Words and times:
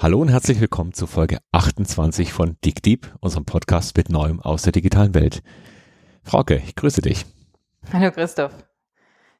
Hallo 0.00 0.20
und 0.20 0.28
herzlich 0.28 0.60
willkommen 0.60 0.92
zu 0.92 1.08
Folge 1.08 1.38
28 1.50 2.32
von 2.32 2.56
Dick 2.64 2.84
Deep, 2.84 3.12
unserem 3.18 3.44
Podcast 3.44 3.96
mit 3.96 4.10
Neuem 4.10 4.38
aus 4.38 4.62
der 4.62 4.70
digitalen 4.70 5.12
Welt. 5.12 5.42
Frauke, 6.22 6.62
ich 6.64 6.76
grüße 6.76 7.02
dich. 7.02 7.26
Hallo 7.92 8.12
Christoph. 8.12 8.52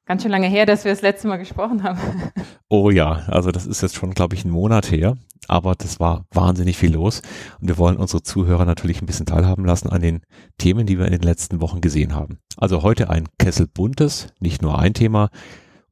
Ganz 0.04 0.22
schön 0.22 0.32
lange 0.32 0.48
her, 0.48 0.66
dass 0.66 0.84
wir 0.84 0.90
das 0.90 1.02
letzte 1.02 1.28
Mal 1.28 1.36
gesprochen 1.36 1.84
haben. 1.84 2.00
Oh 2.70 2.90
ja, 2.90 3.22
also 3.28 3.50
das 3.50 3.64
ist 3.64 3.80
jetzt 3.80 3.94
schon, 3.94 4.10
glaube 4.10 4.34
ich, 4.34 4.44
ein 4.44 4.50
Monat 4.50 4.90
her, 4.90 5.16
aber 5.46 5.74
das 5.74 6.00
war 6.00 6.26
wahnsinnig 6.34 6.76
viel 6.76 6.92
los 6.92 7.22
und 7.62 7.68
wir 7.68 7.78
wollen 7.78 7.96
unsere 7.96 8.22
Zuhörer 8.22 8.66
natürlich 8.66 9.00
ein 9.00 9.06
bisschen 9.06 9.24
teilhaben 9.24 9.64
lassen 9.64 9.88
an 9.88 10.02
den 10.02 10.20
Themen, 10.58 10.84
die 10.84 10.98
wir 10.98 11.06
in 11.06 11.12
den 11.12 11.22
letzten 11.22 11.62
Wochen 11.62 11.80
gesehen 11.80 12.14
haben. 12.14 12.40
Also 12.58 12.82
heute 12.82 13.08
ein 13.08 13.26
Kessel 13.38 13.68
buntes, 13.68 14.34
nicht 14.38 14.60
nur 14.60 14.78
ein 14.78 14.92
Thema 14.92 15.30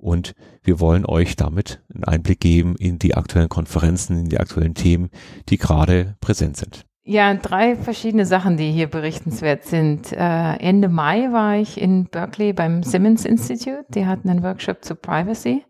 und 0.06 0.34
wir 0.62 0.78
wollen 0.78 1.04
euch 1.04 1.34
damit 1.34 1.80
einen 1.92 2.04
Einblick 2.04 2.38
geben 2.38 2.76
in 2.78 2.98
die 2.98 3.16
aktuellen 3.16 3.48
Konferenzen, 3.48 4.16
in 4.20 4.28
die 4.28 4.38
aktuellen 4.38 4.74
Themen, 4.74 5.10
die 5.48 5.58
gerade 5.58 6.14
präsent 6.20 6.56
sind. 6.56 6.84
Ja, 7.02 7.34
drei 7.34 7.74
verschiedene 7.76 8.24
Sachen, 8.24 8.56
die 8.56 8.70
hier 8.70 8.86
berichtenswert 8.86 9.64
sind. 9.64 10.12
Äh, 10.12 10.56
Ende 10.58 10.88
Mai 10.88 11.32
war 11.32 11.56
ich 11.56 11.80
in 11.80 12.06
Berkeley 12.06 12.52
beim 12.52 12.82
Simmons 12.84 13.24
Institute. 13.24 13.84
Die 13.88 14.06
hatten 14.06 14.28
einen 14.28 14.42
Workshop 14.42 14.84
zu 14.84 14.94
Privacy. 14.94 15.64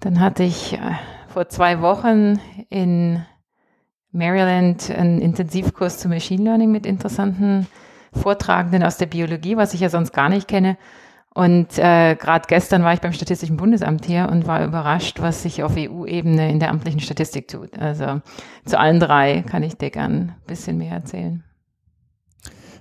Dann 0.00 0.20
hatte 0.20 0.42
ich 0.42 0.74
äh, 0.74 0.78
vor 1.28 1.48
zwei 1.48 1.80
Wochen 1.80 2.40
in 2.68 3.24
Maryland 4.12 4.90
einen 4.90 5.20
Intensivkurs 5.20 5.98
zu 5.98 6.08
Machine 6.08 6.44
Learning 6.44 6.70
mit 6.70 6.84
interessanten 6.84 7.66
Vortragenden 8.12 8.82
aus 8.82 8.96
der 8.96 9.06
Biologie, 9.06 9.56
was 9.56 9.72
ich 9.72 9.80
ja 9.80 9.88
sonst 9.88 10.12
gar 10.12 10.28
nicht 10.28 10.48
kenne. 10.48 10.76
Und 11.32 11.78
äh, 11.78 12.16
gerade 12.16 12.46
gestern 12.48 12.82
war 12.82 12.92
ich 12.92 13.00
beim 13.00 13.12
Statistischen 13.12 13.56
Bundesamt 13.56 14.04
hier 14.04 14.28
und 14.30 14.48
war 14.48 14.64
überrascht, 14.64 15.20
was 15.20 15.42
sich 15.42 15.62
auf 15.62 15.76
EU-Ebene 15.76 16.50
in 16.50 16.58
der 16.58 16.70
amtlichen 16.70 17.00
Statistik 17.00 17.46
tut. 17.46 17.78
Also 17.78 18.20
zu 18.64 18.78
allen 18.78 18.98
drei 18.98 19.42
kann 19.42 19.62
ich 19.62 19.76
dir 19.76 19.90
gern 19.90 20.12
ein 20.12 20.34
bisschen 20.46 20.76
mehr 20.78 20.92
erzählen. 20.92 21.44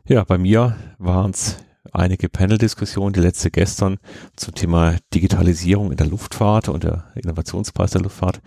Ja, 0.07 0.23
bei 0.23 0.39
mir 0.39 0.75
waren 0.97 1.29
es 1.29 1.57
einige 1.93 2.29
Panel-Diskussionen, 2.29 3.13
die 3.13 3.19
letzte 3.19 3.51
gestern 3.51 3.97
zum 4.35 4.55
Thema 4.55 4.95
Digitalisierung 5.13 5.91
in 5.91 5.97
der 5.97 6.07
Luftfahrt 6.07 6.69
und 6.69 6.83
der 6.83 7.11
Innovationspreis 7.15 7.91
der 7.91 8.01
Luftfahrt. 8.01 8.41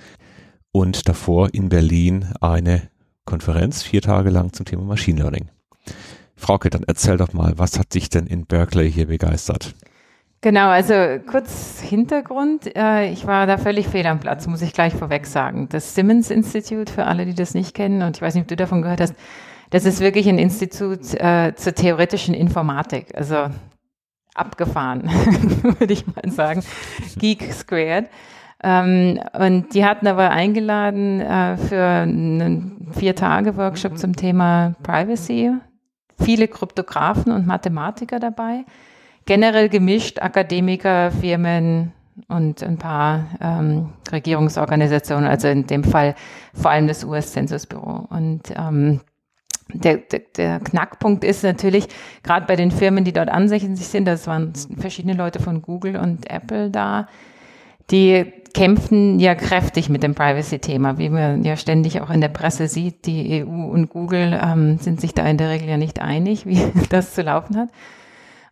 Und 0.72 1.08
davor 1.08 1.54
in 1.54 1.68
Berlin 1.68 2.32
eine 2.40 2.90
Konferenz, 3.24 3.84
vier 3.84 4.02
Tage 4.02 4.30
lang 4.30 4.52
zum 4.52 4.66
Thema 4.66 4.82
Machine 4.82 5.20
Learning. 5.20 5.48
Frauke, 6.34 6.70
dann 6.70 6.82
erzähl 6.82 7.18
doch 7.18 7.32
mal, 7.32 7.56
was 7.56 7.78
hat 7.78 7.94
dich 7.94 8.08
denn 8.08 8.26
in 8.26 8.46
Berkeley 8.46 8.90
hier 8.90 9.06
begeistert? 9.06 9.76
Genau, 10.44 10.70
also 10.70 10.94
kurz 11.24 11.80
Hintergrund. 11.80 12.74
Äh, 12.76 13.12
ich 13.12 13.28
war 13.28 13.46
da 13.46 13.58
völlig 13.58 13.86
fehl 13.86 14.04
am 14.06 14.18
Platz, 14.18 14.48
muss 14.48 14.60
ich 14.60 14.72
gleich 14.72 14.92
vorweg 14.92 15.26
sagen. 15.26 15.68
Das 15.70 15.94
Simmons 15.94 16.32
Institute, 16.32 16.92
für 16.92 17.06
alle, 17.06 17.24
die 17.26 17.34
das 17.34 17.54
nicht 17.54 17.74
kennen, 17.74 18.02
und 18.02 18.16
ich 18.16 18.22
weiß 18.22 18.34
nicht, 18.34 18.42
ob 18.42 18.48
du 18.48 18.56
davon 18.56 18.82
gehört 18.82 19.00
hast, 19.00 19.14
das 19.70 19.84
ist 19.84 20.00
wirklich 20.00 20.28
ein 20.28 20.40
Institut 20.40 21.14
äh, 21.14 21.54
zur 21.54 21.76
theoretischen 21.76 22.34
Informatik, 22.34 23.16
also 23.16 23.46
abgefahren, 24.34 25.04
würde 25.78 25.92
ich 25.92 26.04
mal 26.08 26.28
sagen. 26.32 26.64
Geek 27.18 27.52
Squared. 27.52 28.06
Ähm, 28.64 29.20
und 29.38 29.74
die 29.74 29.84
hatten 29.84 30.08
aber 30.08 30.30
eingeladen 30.30 31.20
äh, 31.20 31.56
für 31.56 31.84
einen 31.84 32.90
Vier-Tage-Workshop 32.98 33.96
zum 33.96 34.16
Thema 34.16 34.74
Privacy. 34.82 35.52
Viele 36.20 36.48
Kryptografen 36.48 37.30
und 37.30 37.46
Mathematiker 37.46 38.18
dabei 38.18 38.64
generell 39.26 39.68
gemischt, 39.68 40.20
Akademiker, 40.20 41.10
Firmen 41.10 41.92
und 42.28 42.62
ein 42.62 42.76
paar 42.76 43.26
ähm, 43.40 43.90
Regierungsorganisationen, 44.10 45.28
also 45.28 45.48
in 45.48 45.66
dem 45.66 45.84
Fall 45.84 46.14
vor 46.54 46.70
allem 46.70 46.86
das 46.86 47.04
US-Censusbüro. 47.04 48.06
Und 48.10 48.52
ähm, 48.56 49.00
der, 49.72 49.98
der, 49.98 50.20
der 50.36 50.60
Knackpunkt 50.60 51.24
ist 51.24 51.42
natürlich, 51.42 51.88
gerade 52.22 52.46
bei 52.46 52.56
den 52.56 52.70
Firmen, 52.70 53.04
die 53.04 53.12
dort 53.12 53.30
ansässig 53.30 53.76
sind, 53.76 54.06
das 54.06 54.26
waren 54.26 54.52
verschiedene 54.78 55.14
Leute 55.14 55.40
von 55.40 55.62
Google 55.62 55.96
und 55.96 56.30
Apple 56.30 56.70
da, 56.70 57.08
die 57.90 58.24
kämpfen 58.54 59.18
ja 59.18 59.34
kräftig 59.34 59.88
mit 59.88 60.02
dem 60.02 60.14
Privacy-Thema, 60.14 60.98
wie 60.98 61.08
man 61.08 61.42
ja 61.42 61.56
ständig 61.56 62.00
auch 62.00 62.10
in 62.10 62.20
der 62.20 62.28
Presse 62.28 62.68
sieht. 62.68 63.06
Die 63.06 63.42
EU 63.42 63.48
und 63.48 63.88
Google 63.88 64.38
ähm, 64.42 64.78
sind 64.78 65.00
sich 65.00 65.14
da 65.14 65.26
in 65.26 65.38
der 65.38 65.50
Regel 65.50 65.68
ja 65.68 65.76
nicht 65.78 66.00
einig, 66.00 66.46
wie 66.46 66.60
das 66.90 67.14
zu 67.14 67.22
laufen 67.22 67.56
hat. 67.56 67.68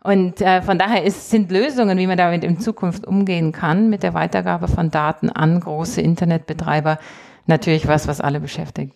Und 0.02 0.40
äh, 0.40 0.62
von 0.62 0.78
daher 0.78 1.04
ist, 1.04 1.30
sind 1.30 1.50
Lösungen, 1.50 1.98
wie 1.98 2.06
man 2.06 2.16
damit 2.16 2.42
in 2.42 2.58
Zukunft 2.58 3.06
umgehen 3.06 3.52
kann, 3.52 3.90
mit 3.90 4.02
der 4.02 4.14
Weitergabe 4.14 4.66
von 4.66 4.90
Daten 4.90 5.28
an 5.28 5.60
große 5.60 6.00
Internetbetreiber, 6.00 6.98
natürlich 7.46 7.86
was, 7.86 8.08
was 8.08 8.20
alle 8.20 8.40
beschäftigt. 8.40 8.94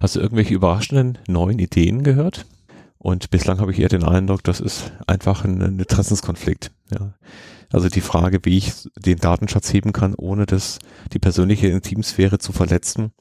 Hast 0.00 0.16
du 0.16 0.20
irgendwelche 0.20 0.54
überraschenden 0.54 1.18
neuen 1.26 1.58
Ideen 1.58 2.02
gehört? 2.02 2.44
Und 2.98 3.30
bislang 3.30 3.60
habe 3.60 3.72
ich 3.72 3.78
eher 3.78 3.88
den 3.88 4.04
Eindruck, 4.04 4.44
das 4.44 4.60
ist 4.60 4.92
einfach 5.06 5.44
ein, 5.44 5.62
ein 5.62 5.78
Interessenskonflikt. 5.78 6.70
Ja. 6.90 7.14
Also 7.72 7.88
die 7.88 8.00
Frage, 8.00 8.40
wie 8.44 8.58
ich 8.58 8.72
den 8.96 9.18
Datenschatz 9.18 9.72
heben 9.72 9.92
kann, 9.92 10.14
ohne 10.14 10.46
das, 10.46 10.78
die 11.12 11.18
persönliche 11.18 11.68
Intimsphäre 11.68 12.38
zu 12.38 12.52
verletzen, 12.52 13.12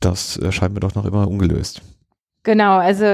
das 0.00 0.36
erscheint 0.36 0.74
mir 0.74 0.80
doch 0.80 0.94
noch 0.94 1.04
immer 1.04 1.28
ungelöst. 1.28 1.82
Genau, 2.46 2.76
also 2.76 3.04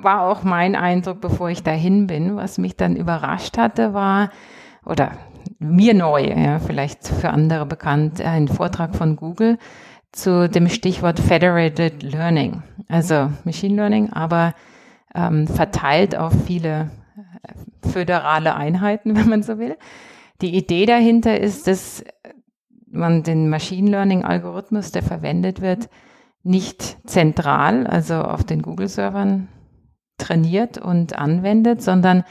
war 0.00 0.22
auch 0.22 0.42
mein 0.42 0.74
Eindruck, 0.74 1.20
bevor 1.20 1.50
ich 1.50 1.62
dahin 1.62 2.06
bin. 2.06 2.36
Was 2.36 2.56
mich 2.56 2.78
dann 2.78 2.96
überrascht 2.96 3.58
hatte, 3.58 3.92
war, 3.92 4.30
oder 4.86 5.10
mir 5.58 5.92
neu, 5.92 6.22
ja, 6.22 6.58
vielleicht 6.58 7.06
für 7.06 7.28
andere 7.28 7.66
bekannt, 7.66 8.22
ein 8.22 8.48
Vortrag 8.48 8.96
von 8.96 9.16
Google 9.16 9.58
zu 10.12 10.48
dem 10.48 10.70
Stichwort 10.70 11.20
Federated 11.20 12.02
Learning, 12.02 12.62
also 12.88 13.30
Machine 13.44 13.76
Learning, 13.76 14.14
aber 14.14 14.54
ähm, 15.14 15.46
verteilt 15.46 16.16
auf 16.16 16.32
viele 16.46 16.90
äh, 17.42 17.86
föderale 17.90 18.56
Einheiten, 18.56 19.14
wenn 19.14 19.28
man 19.28 19.42
so 19.42 19.58
will. 19.58 19.76
Die 20.40 20.56
Idee 20.56 20.86
dahinter 20.86 21.38
ist, 21.38 21.66
dass 21.66 22.02
man 22.90 23.24
den 23.24 23.50
Machine 23.50 23.90
Learning 23.90 24.24
Algorithmus, 24.24 24.90
der 24.90 25.02
verwendet 25.02 25.60
wird, 25.60 25.90
nicht 26.48 26.98
zentral, 27.06 27.86
also 27.86 28.14
auf 28.14 28.42
den 28.42 28.62
Google-Servern 28.62 29.48
trainiert 30.16 30.78
und 30.78 31.16
anwendet, 31.16 31.82
sondern 31.82 32.24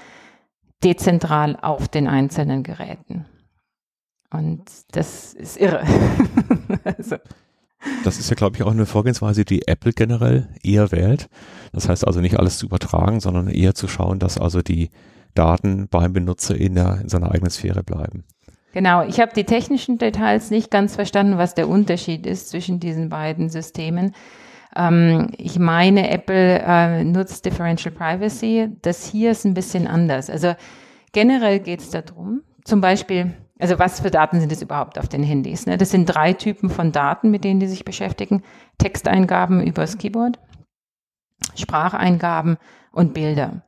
dezentral 0.83 1.57
auf 1.61 1.87
den 1.87 2.07
einzelnen 2.07 2.63
Geräten. 2.63 3.25
Und 4.29 4.63
das 4.91 5.33
ist 5.33 5.57
irre. 5.57 5.83
also. 6.83 7.17
Das 8.03 8.19
ist 8.19 8.29
ja, 8.29 8.35
glaube 8.35 8.57
ich, 8.57 8.63
auch 8.63 8.71
eine 8.71 8.87
Vorgehensweise, 8.87 9.45
die 9.45 9.67
Apple 9.67 9.93
generell 9.93 10.49
eher 10.63 10.91
wählt. 10.91 11.29
Das 11.71 11.87
heißt 11.87 12.05
also 12.05 12.19
nicht 12.19 12.39
alles 12.39 12.57
zu 12.57 12.65
übertragen, 12.65 13.19
sondern 13.19 13.47
eher 13.47 13.75
zu 13.75 13.87
schauen, 13.87 14.19
dass 14.19 14.37
also 14.37 14.61
die 14.61 14.89
Daten 15.35 15.87
beim 15.87 16.11
Benutzer 16.11 16.55
in, 16.55 16.73
der, 16.73 17.01
in 17.01 17.09
seiner 17.09 17.31
eigenen 17.31 17.51
Sphäre 17.51 17.83
bleiben. 17.83 18.25
Genau, 18.73 19.03
ich 19.03 19.19
habe 19.19 19.31
die 19.33 19.45
technischen 19.45 19.97
Details 19.97 20.51
nicht 20.51 20.69
ganz 20.69 20.95
verstanden, 20.95 21.37
was 21.37 21.55
der 21.55 21.69
Unterschied 21.69 22.25
ist 22.25 22.49
zwischen 22.49 22.79
diesen 22.79 23.09
beiden 23.09 23.49
Systemen. 23.49 24.13
Ähm, 24.75 25.29
ich 25.37 25.57
meine, 25.57 26.09
Apple 26.11 26.59
äh, 26.59 27.03
nutzt 27.03 27.45
Differential 27.45 27.93
Privacy. 27.93 28.69
Das 28.81 29.07
hier 29.07 29.31
ist 29.31 29.45
ein 29.45 29.53
bisschen 29.53 29.87
anders. 29.87 30.29
Also 30.29 30.53
generell 31.13 31.59
geht 31.59 31.79
es 31.81 31.89
darum, 31.89 32.41
zum 32.63 32.81
Beispiel, 32.81 33.33
also 33.59 33.79
was 33.79 34.01
für 34.01 34.11
Daten 34.11 34.39
sind 34.39 34.51
es 34.51 34.61
überhaupt 34.61 34.99
auf 34.99 35.07
den 35.07 35.23
Handys? 35.23 35.65
Ne? 35.65 35.77
Das 35.77 35.89
sind 35.89 36.05
drei 36.05 36.33
Typen 36.33 36.69
von 36.69 36.91
Daten, 36.91 37.31
mit 37.31 37.43
denen 37.43 37.59
die 37.59 37.67
sich 37.67 37.85
beschäftigen. 37.85 38.43
Texteingaben 38.77 39.65
übers 39.65 39.97
Keyboard, 39.97 40.39
Spracheingaben 41.55 42.57
und 42.91 43.13
Bilder. 43.13 43.63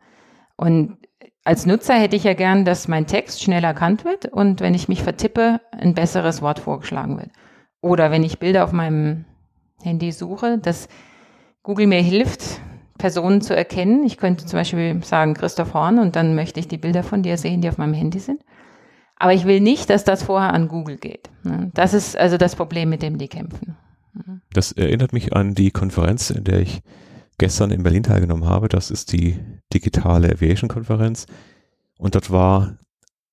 Und 0.58 0.99
als 1.44 1.66
Nutzer 1.66 1.96
hätte 1.96 2.16
ich 2.16 2.24
ja 2.24 2.34
gern, 2.34 2.66
dass 2.66 2.88
mein 2.88 3.08
Text 3.08 3.42
schnell 3.42 3.64
erkannt 3.64 4.06
wird 4.06 4.26
und 4.26 4.62
wenn 4.62 4.74
ich 4.74 4.88
mich 4.88 5.04
vertippe, 5.04 5.62
ein 5.72 5.94
besseres 5.94 6.42
Wort 6.42 6.60
vorgeschlagen 6.60 7.18
wird. 7.18 7.30
Oder 7.82 8.12
wenn 8.12 8.24
ich 8.24 8.40
Bilder 8.40 8.64
auf 8.64 8.72
meinem 8.72 9.26
Handy 9.82 10.12
suche, 10.12 10.58
dass 10.58 10.90
Google 11.64 11.88
mir 11.88 12.02
hilft, 12.02 12.60
Personen 12.98 13.42
zu 13.42 13.56
erkennen. 13.56 14.06
Ich 14.06 14.18
könnte 14.18 14.46
zum 14.46 14.60
Beispiel 14.60 15.04
sagen 15.04 15.34
Christoph 15.34 15.74
Horn 15.74 15.98
und 15.98 16.16
dann 16.16 16.36
möchte 16.36 16.60
ich 16.60 16.68
die 16.68 16.78
Bilder 16.78 17.02
von 17.02 17.24
dir 17.24 17.38
sehen, 17.38 17.62
die 17.62 17.70
auf 17.70 17.78
meinem 17.78 17.94
Handy 17.94 18.20
sind. 18.20 18.44
Aber 19.16 19.34
ich 19.34 19.46
will 19.46 19.60
nicht, 19.60 19.90
dass 19.90 20.04
das 20.04 20.24
vorher 20.24 20.54
an 20.54 20.68
Google 20.68 20.98
geht. 20.98 21.30
Das 21.74 21.94
ist 21.94 22.16
also 22.18 22.38
das 22.38 22.56
Problem, 22.56 22.90
mit 22.90 23.02
dem 23.02 23.18
die 23.18 23.28
kämpfen. 23.28 23.76
Das 24.54 24.72
erinnert 24.72 25.14
mich 25.14 25.34
an 25.34 25.56
die 25.56 25.72
Konferenz, 25.72 26.30
in 26.30 26.44
der 26.44 26.60
ich 26.60 26.82
gestern 27.40 27.72
in 27.72 27.84
Berlin 27.84 28.04
teilgenommen 28.04 28.46
habe. 28.46 28.70
Das 28.70 28.92
ist 28.92 29.12
die 29.12 29.40
digitale 29.74 30.32
Aviation 30.32 30.70
Konferenz. 30.70 31.26
Und 31.98 32.16
dort 32.16 32.30
war 32.30 32.78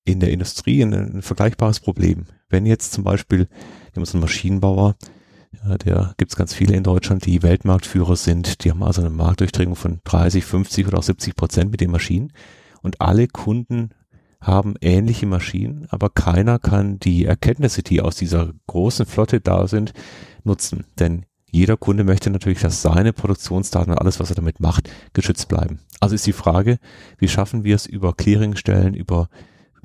in 0.03 0.19
der 0.19 0.31
Industrie 0.31 0.81
ein, 0.81 0.93
ein 0.93 1.21
vergleichbares 1.21 1.79
Problem. 1.79 2.25
Wenn 2.49 2.65
jetzt 2.65 2.93
zum 2.93 3.03
Beispiel, 3.03 3.39
wir 3.39 3.95
haben 3.95 4.05
so 4.05 4.13
einen 4.13 4.21
Maschinenbauer, 4.21 4.95
ja, 5.63 5.77
der 5.77 6.13
gibt 6.17 6.31
es 6.31 6.37
ganz 6.37 6.53
viele 6.53 6.75
in 6.75 6.83
Deutschland, 6.83 7.25
die 7.25 7.43
Weltmarktführer 7.43 8.15
sind, 8.15 8.63
die 8.63 8.71
haben 8.71 8.83
also 8.83 9.01
eine 9.01 9.09
Marktdurchdringung 9.09 9.75
von 9.75 9.99
30, 10.03 10.43
50 10.45 10.87
oder 10.87 10.99
auch 10.99 11.03
70 11.03 11.35
Prozent 11.35 11.71
mit 11.71 11.81
den 11.81 11.91
Maschinen. 11.91 12.31
Und 12.81 13.01
alle 13.01 13.27
Kunden 13.27 13.91
haben 14.39 14.75
ähnliche 14.81 15.25
Maschinen, 15.25 15.87
aber 15.89 16.09
keiner 16.09 16.59
kann 16.59 16.99
die 16.99 17.25
Erkenntnisse, 17.25 17.83
die 17.83 18.01
aus 18.01 18.15
dieser 18.15 18.53
großen 18.67 19.05
Flotte 19.05 19.41
da 19.41 19.67
sind, 19.67 19.93
nutzen. 20.43 20.85
Denn 20.99 21.25
jeder 21.49 21.77
Kunde 21.77 22.03
möchte 22.03 22.29
natürlich, 22.29 22.59
dass 22.59 22.81
seine 22.81 23.13
Produktionsdaten 23.13 23.91
und 23.91 23.99
alles, 23.99 24.19
was 24.19 24.29
er 24.29 24.35
damit 24.35 24.59
macht, 24.59 24.89
geschützt 25.13 25.47
bleiben. 25.47 25.79
Also 25.99 26.15
ist 26.15 26.27
die 26.27 26.33
Frage, 26.33 26.77
wie 27.17 27.27
schaffen 27.27 27.63
wir 27.63 27.75
es 27.75 27.85
über 27.85 28.13
Clearingstellen, 28.13 28.93
über 28.93 29.29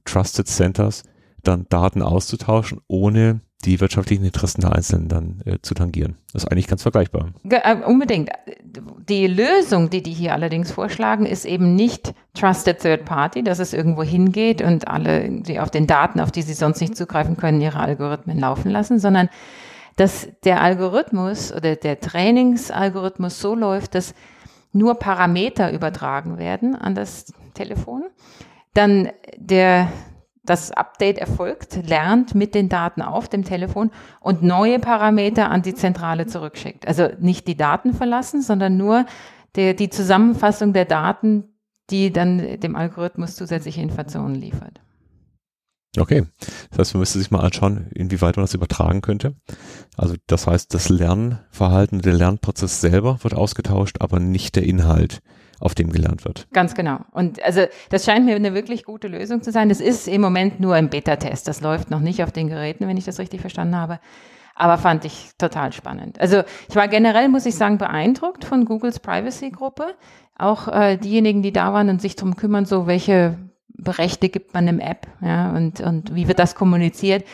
Trusted 0.04 0.48
Centers, 0.48 1.04
dann 1.42 1.66
Daten 1.68 2.02
auszutauschen, 2.02 2.80
ohne 2.88 3.40
die 3.64 3.80
wirtschaftlichen 3.80 4.24
Interessen 4.24 4.60
der 4.60 4.72
Einzelnen 4.72 5.08
dann 5.08 5.40
äh, 5.44 5.58
zu 5.62 5.74
tangieren. 5.74 6.16
Das 6.32 6.42
ist 6.42 6.50
eigentlich 6.50 6.66
ganz 6.66 6.82
vergleichbar. 6.82 7.30
Äh, 7.48 7.76
unbedingt. 7.76 8.30
Die 9.08 9.28
Lösung, 9.28 9.88
die 9.88 10.02
die 10.02 10.12
hier 10.12 10.32
allerdings 10.32 10.72
vorschlagen, 10.72 11.26
ist 11.26 11.44
eben 11.44 11.76
nicht 11.76 12.12
Trusted 12.34 12.80
Third 12.80 13.04
Party, 13.04 13.44
dass 13.44 13.60
es 13.60 13.72
irgendwo 13.72 14.02
hingeht 14.02 14.62
und 14.62 14.88
alle, 14.88 15.30
die 15.42 15.60
auf 15.60 15.70
den 15.70 15.86
Daten, 15.86 16.18
auf 16.18 16.32
die 16.32 16.42
sie 16.42 16.54
sonst 16.54 16.80
nicht 16.80 16.96
zugreifen 16.96 17.36
können, 17.36 17.60
ihre 17.60 17.78
Algorithmen 17.78 18.38
laufen 18.38 18.70
lassen, 18.70 18.98
sondern 18.98 19.28
dass 19.96 20.28
der 20.44 20.62
Algorithmus 20.62 21.52
oder 21.52 21.76
der 21.76 22.00
Trainingsalgorithmus 22.00 23.40
so 23.40 23.54
läuft, 23.54 23.94
dass 23.94 24.14
nur 24.72 24.94
Parameter 24.94 25.72
übertragen 25.72 26.38
werden 26.38 26.74
an 26.74 26.94
das 26.94 27.32
Telefon. 27.54 28.04
Dann 28.74 29.10
der 29.36 29.88
das 30.44 30.72
Update 30.72 31.18
erfolgt, 31.18 31.86
lernt 31.86 32.34
mit 32.34 32.54
den 32.54 32.68
Daten 32.68 33.00
auf 33.00 33.28
dem 33.28 33.44
Telefon 33.44 33.90
und 34.20 34.42
neue 34.42 34.80
Parameter 34.80 35.50
an 35.50 35.62
die 35.62 35.74
Zentrale 35.74 36.26
zurückschickt. 36.26 36.88
Also 36.88 37.08
nicht 37.20 37.46
die 37.46 37.56
Daten 37.56 37.94
verlassen, 37.94 38.42
sondern 38.42 38.76
nur 38.76 39.06
der, 39.54 39.74
die 39.74 39.88
Zusammenfassung 39.88 40.72
der 40.72 40.84
Daten, 40.84 41.44
die 41.90 42.12
dann 42.12 42.58
dem 42.58 42.74
Algorithmus 42.74 43.36
zusätzliche 43.36 43.82
Informationen 43.82 44.34
liefert. 44.34 44.80
Okay, 45.98 46.24
das 46.70 46.78
heißt, 46.78 46.94
man 46.94 47.00
müsste 47.00 47.18
sich 47.18 47.30
mal 47.30 47.40
anschauen, 47.40 47.90
inwieweit 47.94 48.36
man 48.36 48.44
das 48.44 48.54
übertragen 48.54 49.02
könnte. 49.02 49.34
Also 49.96 50.14
das 50.26 50.46
heißt, 50.46 50.72
das 50.72 50.88
Lernverhalten, 50.88 52.00
der 52.00 52.14
Lernprozess 52.14 52.80
selber 52.80 53.18
wird 53.22 53.34
ausgetauscht, 53.34 53.96
aber 54.00 54.18
nicht 54.18 54.56
der 54.56 54.62
Inhalt 54.62 55.20
auf 55.60 55.74
dem 55.74 55.92
gelernt 55.92 56.24
wird. 56.24 56.48
Ganz 56.52 56.74
genau. 56.74 57.00
Und 57.12 57.42
also 57.44 57.66
das 57.90 58.04
scheint 58.04 58.24
mir 58.24 58.34
eine 58.34 58.54
wirklich 58.54 58.84
gute 58.84 59.06
Lösung 59.06 59.42
zu 59.42 59.52
sein. 59.52 59.68
Das 59.68 59.80
ist 59.80 60.08
im 60.08 60.20
Moment 60.20 60.60
nur 60.60 60.76
im 60.76 60.88
Beta-Test. 60.88 61.46
Das 61.46 61.60
läuft 61.60 61.90
noch 61.90 62.00
nicht 62.00 62.22
auf 62.22 62.32
den 62.32 62.48
Geräten, 62.48 62.88
wenn 62.88 62.96
ich 62.96 63.04
das 63.04 63.18
richtig 63.18 63.42
verstanden 63.42 63.76
habe. 63.76 64.00
Aber 64.54 64.78
fand 64.78 65.04
ich 65.04 65.30
total 65.38 65.72
spannend. 65.72 66.20
Also 66.20 66.42
ich 66.68 66.76
war 66.76 66.88
generell, 66.88 67.28
muss 67.28 67.46
ich 67.46 67.54
sagen, 67.54 67.78
beeindruckt 67.78 68.44
von 68.44 68.64
Googles 68.64 68.98
Privacy-Gruppe. 68.98 69.94
Auch 70.36 70.68
äh, 70.68 70.96
diejenigen, 70.96 71.42
die 71.42 71.52
da 71.52 71.72
waren 71.72 71.90
und 71.90 72.02
sich 72.02 72.16
darum 72.16 72.34
kümmern, 72.34 72.64
so 72.64 72.86
welche 72.86 73.38
Rechte 73.86 74.28
gibt 74.28 74.54
man 74.54 74.68
im 74.68 74.80
App 74.80 75.06
ja, 75.20 75.50
und, 75.50 75.80
und 75.80 76.14
wie 76.14 76.28
wird 76.28 76.38
das 76.38 76.54
kommuniziert 76.54 77.24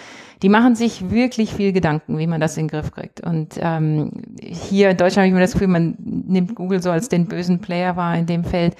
die 0.42 0.48
machen 0.48 0.74
sich 0.74 1.10
wirklich 1.10 1.52
viel 1.52 1.72
Gedanken, 1.72 2.18
wie 2.18 2.26
man 2.26 2.40
das 2.40 2.56
in 2.56 2.64
den 2.64 2.70
Griff 2.70 2.92
kriegt. 2.92 3.20
Und 3.20 3.58
ähm, 3.60 4.12
hier 4.40 4.90
in 4.90 4.96
Deutschland 4.96 5.24
habe 5.24 5.28
ich 5.28 5.34
mir 5.34 5.40
das 5.40 5.52
Gefühl, 5.52 5.68
man 5.68 5.96
nimmt 5.98 6.54
Google 6.54 6.80
so 6.80 6.90
als 6.90 7.08
den 7.08 7.26
bösen 7.26 7.60
Player 7.60 7.96
wahr 7.96 8.16
in 8.16 8.26
dem 8.26 8.44
Feld. 8.44 8.76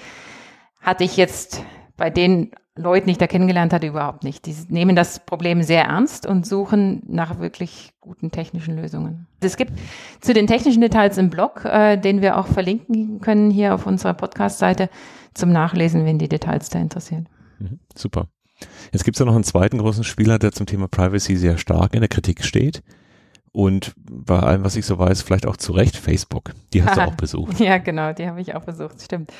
Hatte 0.81 1.03
ich 1.03 1.17
jetzt 1.17 1.63
bei 1.97 2.09
den 2.09 2.51
Leuten, 2.77 3.07
die 3.07 3.11
ich 3.11 3.17
da 3.17 3.27
kennengelernt 3.27 3.73
hatte, 3.73 3.87
überhaupt 3.87 4.23
nicht. 4.23 4.45
Die 4.45 4.55
nehmen 4.69 4.95
das 4.95 5.19
Problem 5.19 5.63
sehr 5.63 5.83
ernst 5.83 6.25
und 6.25 6.47
suchen 6.47 7.03
nach 7.07 7.39
wirklich 7.39 7.91
guten 7.99 8.31
technischen 8.31 8.77
Lösungen. 8.77 9.27
Es 9.41 9.57
gibt 9.57 9.73
zu 10.21 10.33
den 10.33 10.47
technischen 10.47 10.79
Details 10.79 11.17
im 11.17 11.29
Blog, 11.29 11.65
äh, 11.65 11.97
den 11.97 12.21
wir 12.21 12.37
auch 12.37 12.47
verlinken 12.47 13.19
können 13.19 13.51
hier 13.51 13.75
auf 13.75 13.85
unserer 13.85 14.13
Podcast-Seite 14.13 14.89
zum 15.33 15.51
Nachlesen, 15.51 16.05
wenn 16.05 16.19
die 16.19 16.29
Details 16.29 16.69
da 16.69 16.79
interessieren. 16.79 17.27
Mhm, 17.59 17.79
super. 17.95 18.27
Jetzt 18.91 19.03
gibt 19.03 19.15
es 19.15 19.19
ja 19.19 19.25
noch 19.25 19.35
einen 19.35 19.43
zweiten 19.43 19.77
großen 19.77 20.03
Spieler, 20.03 20.39
der 20.39 20.51
zum 20.51 20.65
Thema 20.65 20.87
Privacy 20.87 21.35
sehr 21.35 21.57
stark 21.57 21.93
in 21.93 22.01
der 22.01 22.09
Kritik 22.09 22.43
steht. 22.43 22.81
Und 23.51 23.93
bei 23.97 24.39
allem, 24.39 24.63
was 24.63 24.75
ich 24.75 24.85
so 24.85 24.99
weiß, 24.99 25.21
vielleicht 25.21 25.47
auch 25.47 25.57
zu 25.57 25.71
Recht 25.71 25.97
Facebook. 25.97 26.51
Die 26.73 26.83
hast 26.83 26.97
du 26.97 27.01
auch 27.01 27.15
besucht. 27.15 27.59
Ja, 27.59 27.77
genau, 27.77 28.13
die 28.13 28.27
habe 28.27 28.41
ich 28.41 28.55
auch 28.55 28.63
besucht, 28.63 29.01
stimmt. 29.01 29.31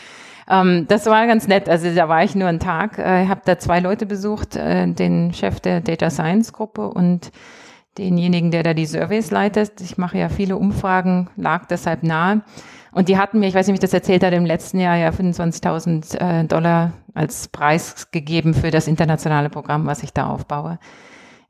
Ähm, 0.50 0.86
das 0.88 1.06
war 1.06 1.27
ganz 1.27 1.48
nett. 1.48 1.69
Also 1.69 1.94
da 1.94 2.10
war 2.10 2.24
ich 2.24 2.33
nur 2.33 2.48
einen 2.48 2.60
Tag, 2.60 2.98
äh, 2.98 3.27
habe 3.27 3.42
da 3.45 3.60
zwei 3.60 3.80
Leute 3.80 4.06
besucht, 4.06 4.56
äh, 4.56 4.92
den 4.92 5.33
Chef 5.33 5.60
der 5.60 5.81
Data 5.81 6.10
Science 6.10 6.54
Gruppe 6.54 6.89
und 6.89 7.31
denjenigen, 7.98 8.50
der 8.50 8.63
da 8.63 8.74
die 8.74 8.86
Surveys 8.86 9.30
leitet. 9.30 9.80
Ich 9.81 9.98
mache 9.98 10.18
ja 10.18 10.30
viele 10.30 10.57
Umfragen, 10.57 11.30
lag 11.36 11.65
deshalb 11.68 12.01
nahe. 12.04 12.42
Und 12.91 13.09
die 13.09 13.18
hatten 13.18 13.39
mir, 13.39 13.47
ich 13.47 13.53
weiß 13.53 13.68
nicht, 13.68 13.74
wie 13.74 13.77
ich 13.77 13.81
das 13.81 13.94
erzählt 13.94 14.24
hatte, 14.24 14.36
im 14.36 14.45
letzten 14.45 14.80
Jahr 14.80 14.97
ja 14.97 15.09
25.000 15.09 16.18
äh, 16.18 16.44
Dollar 16.45 16.94
als 17.13 17.47
Preis 17.47 18.12
gegeben 18.12 18.53
für 18.53 18.71
das 18.71 18.88
internationale 18.88 19.50
Programm, 19.50 19.86
was 19.86 20.03
ich 20.03 20.13
da 20.13 20.27
aufbaue 20.27 20.80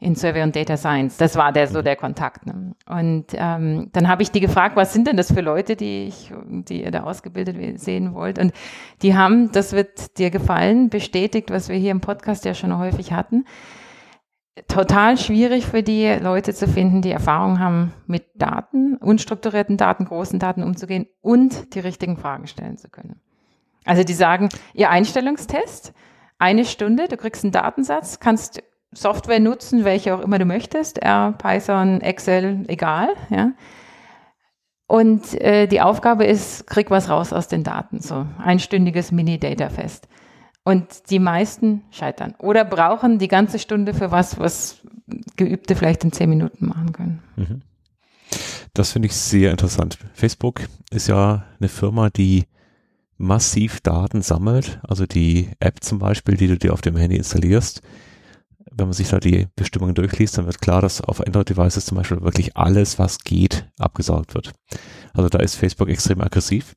in 0.01 0.15
Survey 0.15 0.44
und 0.44 0.56
Data 0.56 0.77
Science. 0.77 1.18
Das 1.18 1.36
war 1.36 1.51
der 1.51 1.68
so 1.68 1.81
der 1.81 1.97
Kontakt. 1.97 2.45
Ne? 2.45 2.74
Und 2.88 3.25
ähm, 3.33 3.89
dann 3.91 4.07
habe 4.07 4.24
ich 4.24 4.31
die 4.31 4.39
gefragt, 4.39 4.77
was 4.77 4.94
sind 4.94 5.07
denn 5.07 5.18
das 5.18 5.31
für 5.31 5.41
Leute, 5.41 5.75
die 5.75 6.06
ich, 6.06 6.31
die 6.47 6.83
ihr 6.83 6.91
da 6.91 7.03
ausgebildet 7.03 7.80
sehen 7.81 8.13
wollt? 8.13 8.39
Und 8.39 8.53
die 9.01 9.15
haben, 9.15 9.51
das 9.51 9.74
wird 9.74 10.18
dir 10.18 10.30
gefallen, 10.31 10.89
bestätigt, 10.89 11.51
was 11.51 11.68
wir 11.68 11.75
hier 11.75 11.91
im 11.91 12.00
Podcast 12.00 12.45
ja 12.45 12.53
schon 12.53 12.77
häufig 12.77 13.12
hatten 13.12 13.44
total 14.68 15.18
schwierig 15.18 15.66
für 15.66 15.84
die 15.84 16.07
Leute 16.07 16.54
zu 16.54 16.68
finden, 16.68 17.01
die 17.01 17.12
Erfahrung 17.12 17.60
haben, 17.60 17.94
mit 18.07 18.25
Daten, 18.36 18.98
unstrukturierten 18.98 19.78
Daten, 19.78 20.06
großen 20.06 20.40
Daten 20.40 20.63
umzugehen 20.63 21.07
und 21.22 21.74
die 21.75 21.80
richtigen 21.80 22.18
Fragen 22.18 22.48
stellen 22.48 22.78
zu 22.78 22.90
können. 22.90 23.22
Also 23.86 24.04
die 24.04 24.13
sagen, 24.13 24.50
ihr 24.74 24.90
Einstellungstest, 24.90 25.94
eine 26.38 26.66
Stunde, 26.66 27.07
du 27.07 27.18
kriegst 27.18 27.44
einen 27.44 27.51
Datensatz, 27.51 28.19
kannst 28.19 28.62
Software 28.92 29.40
nutzen, 29.40 29.86
welche 29.86 30.16
auch 30.16 30.22
immer 30.22 30.40
du 30.40 30.46
möchtest, 30.46 30.98
R, 31.00 31.34
Python, 31.38 32.01
Excel, 32.01 32.66
egal, 32.68 33.10
ja. 33.30 33.51
Und 34.88 35.40
äh, 35.40 35.68
die 35.68 35.81
Aufgabe 35.81 36.25
ist, 36.25 36.66
krieg 36.66 36.90
was 36.90 37.10
raus 37.10 37.31
aus 37.31 37.48
den 37.48 37.63
Daten, 37.63 38.00
so 38.00 38.25
einstündiges 38.44 39.12
Mini-Data-Fest. 39.12 40.07
Und 40.69 41.10
die 41.10 41.18
meisten 41.18 41.81
scheitern 41.89 42.36
oder 42.38 42.63
brauchen 42.63 43.18
die 43.18 43.27
ganze 43.27 43.57
Stunde 43.57 43.95
für 43.95 44.12
was, 44.12 44.38
was 44.38 44.81
Geübte 45.36 45.75
vielleicht 45.75 46.04
in 46.04 46.12
zehn 46.12 46.30
Minuten 46.30 46.68
machen 46.68 46.92
können. 46.94 47.24
Mhm. 47.38 47.62
Das 48.75 48.92
finde 48.92 49.07
ich 49.07 49.16
sehr 49.16 49.50
interessant. 49.50 49.98
Facebook 50.13 50.62
ist 50.92 51.07
ja 51.07 51.44
eine 51.60 51.69
Firma, 51.69 52.12
die 52.12 52.44
massiv 53.18 53.81
Daten 53.81 54.21
sammelt. 54.21 54.80
Also 54.88 55.07
die 55.07 55.50
App 55.60 55.83
zum 55.83 55.98
Beispiel, 55.98 56.38
die 56.38 56.45
du 56.45 56.56
dir 56.56 56.72
auf 56.72 56.81
dem 56.81 56.98
Handy 56.98 57.18
installierst. 57.18 57.81
Wenn 58.69 58.86
man 58.86 58.93
sich 58.93 59.10
da 59.10 59.20
die 59.20 59.48
Bestimmungen 59.55 59.96
durchliest, 59.96 60.38
dann 60.38 60.46
wird 60.46 60.62
klar, 60.62 60.84
dass 60.84 61.01
auf 61.01 61.20
Android-Devices 61.20 61.88
zum 61.88 61.98
Beispiel 61.98 62.22
wirklich 62.22 62.55
alles, 62.55 63.00
was 63.00 63.17
geht, 63.17 63.67
abgesaugt 63.79 64.36
wird. 64.36 64.53
Also 65.13 65.29
da 65.29 65.39
ist 65.39 65.55
Facebook 65.55 65.89
extrem 65.89 66.22
aggressiv. 66.22 66.75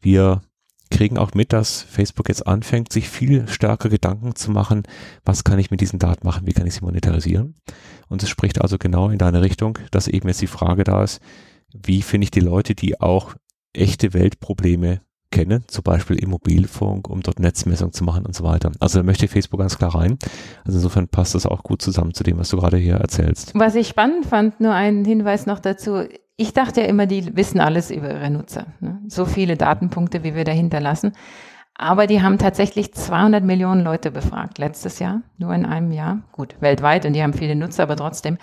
Wir 0.00 0.42
kriegen 0.92 1.18
auch 1.18 1.34
mit, 1.34 1.52
dass 1.52 1.82
Facebook 1.82 2.28
jetzt 2.28 2.46
anfängt, 2.46 2.92
sich 2.92 3.08
viel 3.08 3.48
stärker 3.48 3.88
Gedanken 3.88 4.36
zu 4.36 4.50
machen, 4.50 4.82
was 5.24 5.42
kann 5.42 5.58
ich 5.58 5.70
mit 5.70 5.80
diesen 5.80 5.98
Daten 5.98 6.26
machen, 6.26 6.46
wie 6.46 6.52
kann 6.52 6.66
ich 6.66 6.74
sie 6.74 6.84
monetarisieren. 6.84 7.56
Und 8.08 8.22
es 8.22 8.28
spricht 8.28 8.60
also 8.60 8.78
genau 8.78 9.08
in 9.08 9.18
deine 9.18 9.42
Richtung, 9.42 9.78
dass 9.90 10.06
eben 10.06 10.28
jetzt 10.28 10.42
die 10.42 10.46
Frage 10.46 10.84
da 10.84 11.02
ist, 11.02 11.20
wie 11.72 12.02
finde 12.02 12.26
ich 12.26 12.30
die 12.30 12.40
Leute, 12.40 12.74
die 12.74 13.00
auch 13.00 13.34
echte 13.72 14.12
Weltprobleme 14.12 15.00
kennen, 15.30 15.64
zum 15.66 15.82
Beispiel 15.82 16.16
im 16.16 16.28
Mobilfunk, 16.28 17.08
um 17.08 17.22
dort 17.22 17.40
Netzmessung 17.40 17.92
zu 17.92 18.04
machen 18.04 18.26
und 18.26 18.36
so 18.36 18.44
weiter. 18.44 18.70
Also 18.78 18.98
da 18.98 19.02
möchte 19.02 19.28
Facebook 19.28 19.60
ganz 19.60 19.78
klar 19.78 19.94
rein. 19.94 20.18
Also 20.64 20.78
insofern 20.78 21.08
passt 21.08 21.34
das 21.34 21.46
auch 21.46 21.62
gut 21.62 21.80
zusammen 21.80 22.12
zu 22.12 22.22
dem, 22.22 22.38
was 22.38 22.50
du 22.50 22.58
gerade 22.58 22.76
hier 22.76 22.96
erzählst. 22.96 23.52
Was 23.54 23.74
ich 23.74 23.88
spannend 23.88 24.26
fand, 24.26 24.60
nur 24.60 24.74
ein 24.74 25.06
Hinweis 25.06 25.46
noch 25.46 25.58
dazu, 25.58 26.04
ich 26.42 26.52
dachte 26.52 26.82
ja 26.82 26.86
immer, 26.88 27.06
die 27.06 27.36
wissen 27.36 27.60
alles 27.60 27.90
über 27.90 28.10
ihre 28.10 28.30
Nutzer. 28.30 28.66
Ne? 28.80 29.00
So 29.06 29.24
viele 29.24 29.56
Datenpunkte, 29.56 30.24
wie 30.24 30.34
wir 30.34 30.44
dahinter 30.44 30.80
lassen. 30.80 31.12
Aber 31.74 32.06
die 32.06 32.20
haben 32.20 32.38
tatsächlich 32.38 32.92
200 32.92 33.42
Millionen 33.42 33.82
Leute 33.82 34.10
befragt 34.10 34.58
letztes 34.58 34.98
Jahr, 34.98 35.22
nur 35.38 35.54
in 35.54 35.64
einem 35.64 35.92
Jahr. 35.92 36.22
Gut, 36.32 36.56
weltweit 36.60 37.06
und 37.06 37.14
die 37.14 37.22
haben 37.22 37.32
viele 37.32 37.56
Nutzer, 37.56 37.84
aber 37.84 37.96
trotzdem, 37.96 38.38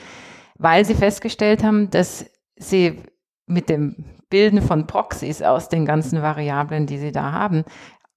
weil 0.58 0.84
sie 0.84 0.96
festgestellt 0.96 1.64
haben, 1.64 1.90
dass 1.92 2.26
sie 2.56 3.04
mit 3.46 3.70
dem 3.70 4.06
Bilden 4.30 4.62
von 4.62 4.88
Proxys 4.88 5.42
aus 5.42 5.70
den 5.70 5.86
ganzen 5.86 6.22
Variablen, 6.22 6.86
die 6.86 6.98
sie 6.98 7.12
da 7.12 7.32
haben, 7.32 7.66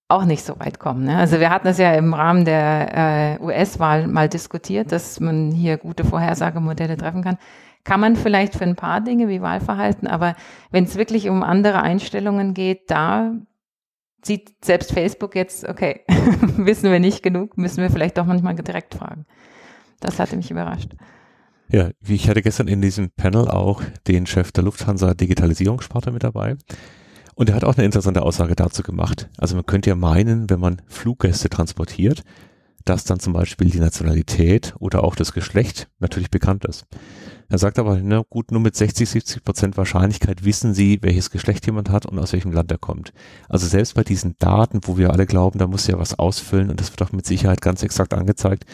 auch 0.09 0.25
nicht 0.25 0.45
so 0.45 0.59
weit 0.61 0.79
kommen. 0.79 1.05
Ne? 1.05 1.17
Also 1.17 1.41
wir 1.41 1.51
hatten 1.51 1.67
das 1.67 1.79
ja 1.79 1.93
im 1.95 2.15
Rahmen 2.15 2.45
der 2.45 3.39
äh, 3.41 3.43
US-Wahl 3.43 4.07
mal 4.07 4.29
diskutiert, 4.29 4.93
dass 4.93 5.21
man 5.21 5.51
hier 5.51 5.79
gute 5.79 6.05
Vorhersagemodelle 6.05 6.97
treffen 6.97 7.23
kann 7.23 7.39
kann 7.85 8.01
man 8.01 8.17
vielleicht 8.17 8.55
für 8.55 8.65
ein 8.65 8.77
paar 8.77 9.01
Dinge 9.01 9.29
wie 9.29 9.41
Wahlverhalten, 9.43 10.07
aber 10.07 10.35
wenn 10.71 10.85
es 10.85 10.97
wirklich 10.97 11.29
um 11.29 11.43
andere 11.43 11.83
Einstellungen 11.83 12.55
geht, 12.55 12.91
da 12.91 13.33
sieht 14.25 14.65
selbst 14.65 14.93
Facebook 14.93 15.35
jetzt, 15.35 15.69
okay, 15.69 16.03
wissen 16.57 16.91
wir 16.91 17.01
nicht 17.01 17.23
genug, 17.23 17.59
müssen 17.59 17.83
wir 17.83 17.91
vielleicht 17.91 18.19
doch 18.19 18.27
manchmal 18.27 18.55
direkt 18.55 18.95
fragen. 18.95 19.27
Das 20.01 20.19
hatte 20.19 20.37
mich 20.37 20.51
überrascht. 20.51 20.95
Ja, 21.69 21.91
wie 22.01 22.17
ich 22.17 22.29
hatte 22.29 22.43
gestern 22.43 22.69
in 22.69 22.83
diesem 22.83 23.11
Panel 23.11 23.49
auch 23.49 23.83
den 24.07 24.27
Chef 24.27 24.53
der 24.53 24.65
Lufthansa 24.65 25.15
Digitalisierungssparte 25.15 26.13
mit 26.13 26.23
dabei. 26.23 26.57
Und 27.35 27.49
er 27.49 27.57
hat 27.57 27.65
auch 27.65 27.77
eine 27.77 27.87
interessante 27.87 28.23
Aussage 28.23 28.55
dazu 28.55 28.83
gemacht. 28.83 29.31
Also 29.39 29.57
man 29.57 29.65
könnte 29.65 29.89
ja 29.89 29.97
meinen, 29.97 30.51
wenn 30.51 30.61
man 30.61 30.83
Fluggäste 30.87 31.49
transportiert, 31.49 32.23
dass 32.85 33.05
dann 33.05 33.21
zum 33.21 33.33
Beispiel 33.33 33.71
die 33.71 33.81
Nationalität 33.81 34.75
oder 34.79 35.05
auch 35.05 35.15
das 35.15 35.33
Geschlecht 35.33 35.89
natürlich 35.99 36.31
bekannt 36.31 36.65
ist. 36.65 36.87
Er 37.53 37.59
sagt 37.59 37.79
aber, 37.79 38.01
na 38.03 38.23
gut, 38.31 38.51
nur 38.51 38.63
mit 38.63 38.75
60, 38.75 39.07
70 39.11 39.45
Prozent 39.45 39.77
Wahrscheinlichkeit 39.77 40.43
wissen 40.43 40.73
Sie, 40.73 40.99
welches 41.03 41.31
Geschlecht 41.31 41.67
jemand 41.67 41.91
hat 41.91 42.07
und 42.07 42.19
aus 42.19 42.33
welchem 42.33 42.51
Land 42.51 42.73
er 42.73 42.79
kommt. 42.79 43.13
Also 43.47 43.67
selbst 43.67 43.95
bei 43.95 44.05
diesen 44.05 44.37
Daten, 44.39 44.81
wo 44.85 44.97
wir 44.97 45.11
alle 45.11 45.27
glauben, 45.27 45.59
da 45.59 45.67
muss 45.67 45.87
ja 45.87 45.99
was 45.99 46.19
ausfüllen 46.19 46.71
und 46.71 46.81
das 46.81 46.91
wird 46.91 47.03
auch 47.03 47.13
mit 47.13 47.27
Sicherheit 47.27 47.61
ganz 47.61 47.83
exakt 47.83 48.15
angezeigt, 48.15 48.65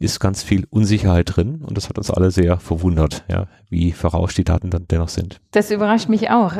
ist 0.00 0.20
ganz 0.20 0.42
viel 0.42 0.66
Unsicherheit 0.68 1.34
drin 1.34 1.62
und 1.62 1.78
das 1.78 1.88
hat 1.88 1.96
uns 1.96 2.10
alle 2.10 2.30
sehr 2.30 2.58
verwundert, 2.58 3.24
ja, 3.28 3.46
wie 3.70 3.92
verrauscht 3.92 4.36
die 4.36 4.44
Daten 4.44 4.68
dann 4.68 4.86
dennoch 4.86 5.08
sind. 5.08 5.40
Das 5.52 5.70
überrascht 5.70 6.10
mich 6.10 6.28
auch. 6.28 6.52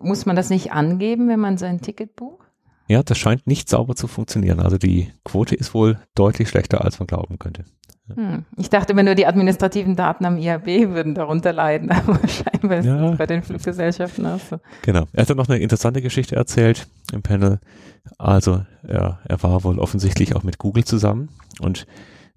Muss 0.00 0.26
man 0.26 0.34
das 0.34 0.50
nicht 0.50 0.72
angeben, 0.72 1.28
wenn 1.28 1.38
man 1.38 1.56
sein 1.56 1.80
Ticket 1.80 2.16
bucht? 2.16 2.51
Ja, 2.88 3.02
das 3.02 3.18
scheint 3.18 3.46
nicht 3.46 3.68
sauber 3.68 3.94
zu 3.94 4.06
funktionieren. 4.06 4.60
Also 4.60 4.78
die 4.78 5.12
Quote 5.24 5.54
ist 5.54 5.74
wohl 5.74 5.98
deutlich 6.14 6.48
schlechter, 6.48 6.84
als 6.84 6.98
man 6.98 7.06
glauben 7.06 7.38
könnte. 7.38 7.64
Hm. 8.14 8.44
Ich 8.56 8.68
dachte 8.68 8.92
immer 8.92 9.02
nur, 9.02 9.14
die 9.14 9.26
administrativen 9.26 9.96
Daten 9.96 10.24
am 10.24 10.36
IAB 10.36 10.66
würden 10.90 11.14
darunter 11.14 11.52
leiden, 11.52 11.90
aber 11.90 12.18
scheinbar 12.28 12.78
ist 12.78 12.86
ja. 12.86 13.10
bei 13.12 13.26
den 13.26 13.42
Fluggesellschaften 13.42 14.26
auch 14.26 14.40
so. 14.40 14.58
Genau. 14.82 15.04
Er 15.12 15.22
hat 15.22 15.30
dann 15.30 15.36
noch 15.36 15.48
eine 15.48 15.58
interessante 15.58 16.02
Geschichte 16.02 16.36
erzählt 16.36 16.88
im 17.12 17.22
Panel. 17.22 17.60
Also 18.18 18.64
er, 18.82 19.20
er 19.24 19.42
war 19.42 19.62
wohl 19.64 19.78
offensichtlich 19.78 20.34
auch 20.34 20.42
mit 20.42 20.58
Google 20.58 20.84
zusammen 20.84 21.28
und 21.60 21.86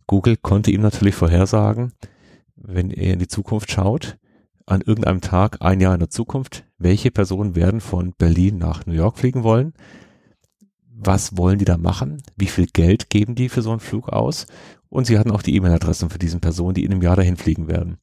Google 0.07 0.37
konnte 0.37 0.69
ihm 0.69 0.81
natürlich 0.81 1.15
vorhersagen, 1.15 1.93
wenn 2.55 2.91
er 2.91 3.13
in 3.13 3.19
die 3.19 3.27
Zukunft 3.27 3.71
schaut, 3.71 4.17
an 4.67 4.81
irgendeinem 4.81 5.21
Tag, 5.21 5.57
ein 5.61 5.79
Jahr 5.79 5.93
in 5.93 5.99
der 5.99 6.09
Zukunft, 6.09 6.63
welche 6.77 7.11
Personen 7.11 7.55
werden 7.55 7.81
von 7.81 8.13
Berlin 8.13 8.57
nach 8.57 8.85
New 8.85 8.93
York 8.93 9.17
fliegen 9.17 9.43
wollen 9.43 9.73
was 10.97 11.37
wollen 11.37 11.59
die 11.59 11.65
da 11.65 11.77
machen, 11.77 12.21
wie 12.35 12.47
viel 12.47 12.67
Geld 12.67 13.09
geben 13.09 13.35
die 13.35 13.49
für 13.49 13.61
so 13.61 13.71
einen 13.71 13.79
Flug 13.79 14.09
aus 14.09 14.47
und 14.89 15.05
sie 15.05 15.19
hatten 15.19 15.31
auch 15.31 15.41
die 15.41 15.55
E-Mail-Adressen 15.55 16.09
für 16.09 16.19
diesen 16.19 16.39
Personen, 16.39 16.73
die 16.73 16.85
in 16.85 16.91
einem 16.91 17.01
Jahr 17.01 17.15
dahin 17.17 17.37
fliegen 17.37 17.67
werden. 17.67 17.97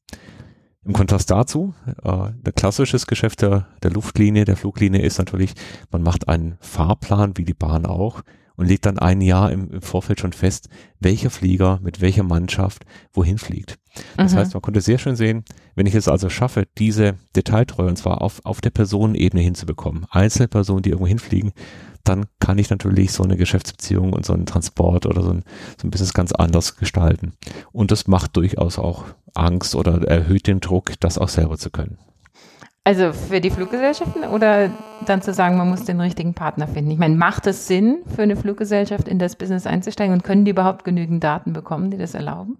Im 0.85 0.93
Kontrast 0.93 1.31
dazu, 1.31 1.73
äh, 2.03 2.09
ein 2.09 2.55
klassisches 2.55 3.07
Geschäft 3.07 3.41
der, 3.41 3.67
der 3.81 3.91
Luftlinie, 3.91 4.45
der 4.45 4.57
Fluglinie 4.57 5.01
ist 5.01 5.17
natürlich, 5.17 5.53
man 5.91 6.03
macht 6.03 6.27
einen 6.27 6.57
Fahrplan, 6.59 7.37
wie 7.37 7.45
die 7.45 7.53
Bahn 7.53 7.85
auch, 7.85 8.21
und 8.55 8.67
legt 8.67 8.85
dann 8.85 8.99
ein 8.99 9.21
Jahr 9.21 9.51
im, 9.51 9.71
im 9.71 9.81
Vorfeld 9.81 10.19
schon 10.19 10.33
fest, 10.33 10.69
welcher 10.99 11.29
Flieger 11.29 11.79
mit 11.81 12.01
welcher 12.01 12.23
Mannschaft 12.23 12.85
wohin 13.13 13.37
fliegt. 13.37 13.79
Das 14.17 14.33
mhm. 14.33 14.37
heißt, 14.37 14.53
man 14.53 14.61
konnte 14.61 14.81
sehr 14.81 14.97
schön 14.97 15.15
sehen, 15.15 15.43
wenn 15.75 15.85
ich 15.85 15.95
es 15.95 16.07
also 16.07 16.29
schaffe, 16.29 16.67
diese 16.77 17.15
Detailtreue, 17.35 17.87
und 17.87 17.97
zwar 17.97 18.21
auf, 18.21 18.41
auf 18.43 18.61
der 18.61 18.71
Personenebene 18.71 19.41
hinzubekommen, 19.41 20.05
einzelne 20.09 20.47
Personen, 20.47 20.81
die 20.81 20.89
irgendwo 20.89 21.07
hinfliegen, 21.07 21.53
dann 22.03 22.25
kann 22.39 22.57
ich 22.57 22.69
natürlich 22.69 23.11
so 23.11 23.23
eine 23.23 23.37
Geschäftsbeziehung 23.37 24.13
und 24.13 24.25
so 24.25 24.33
einen 24.33 24.45
Transport 24.45 25.05
oder 25.05 25.21
so 25.23 25.29
ein, 25.29 25.43
so 25.79 25.87
ein 25.87 25.91
Business 25.91 26.13
ganz 26.13 26.33
anders 26.33 26.75
gestalten. 26.75 27.33
Und 27.71 27.91
das 27.91 28.07
macht 28.07 28.35
durchaus 28.35 28.77
auch 28.77 29.05
Angst 29.33 29.75
oder 29.75 30.03
erhöht 30.03 30.47
den 30.47 30.59
Druck, 30.59 30.99
das 30.99 31.17
auch 31.17 31.29
selber 31.29 31.57
zu 31.57 31.69
können. 31.69 31.97
Also 32.85 33.13
für 33.13 33.39
die 33.39 33.49
Fluggesellschaften 33.49 34.25
oder 34.25 34.69
dann 35.05 35.21
zu 35.21 35.33
sagen, 35.33 35.57
man 35.57 35.69
muss 35.69 35.85
den 35.85 36.01
richtigen 36.01 36.33
Partner 36.33 36.67
finden? 36.67 36.91
Ich 36.91 36.97
meine, 36.97 37.15
macht 37.15 37.47
es 37.47 37.65
Sinn 37.67 37.99
für 38.13 38.23
eine 38.23 38.35
Fluggesellschaft 38.35 39.07
in 39.07 39.19
das 39.19 39.37
Business 39.37 39.65
einzusteigen 39.65 40.13
und 40.13 40.23
können 40.23 40.43
die 40.43 40.51
überhaupt 40.51 40.83
genügend 40.83 41.23
Daten 41.23 41.53
bekommen, 41.53 41.91
die 41.91 41.97
das 41.97 42.13
erlauben? 42.13 42.57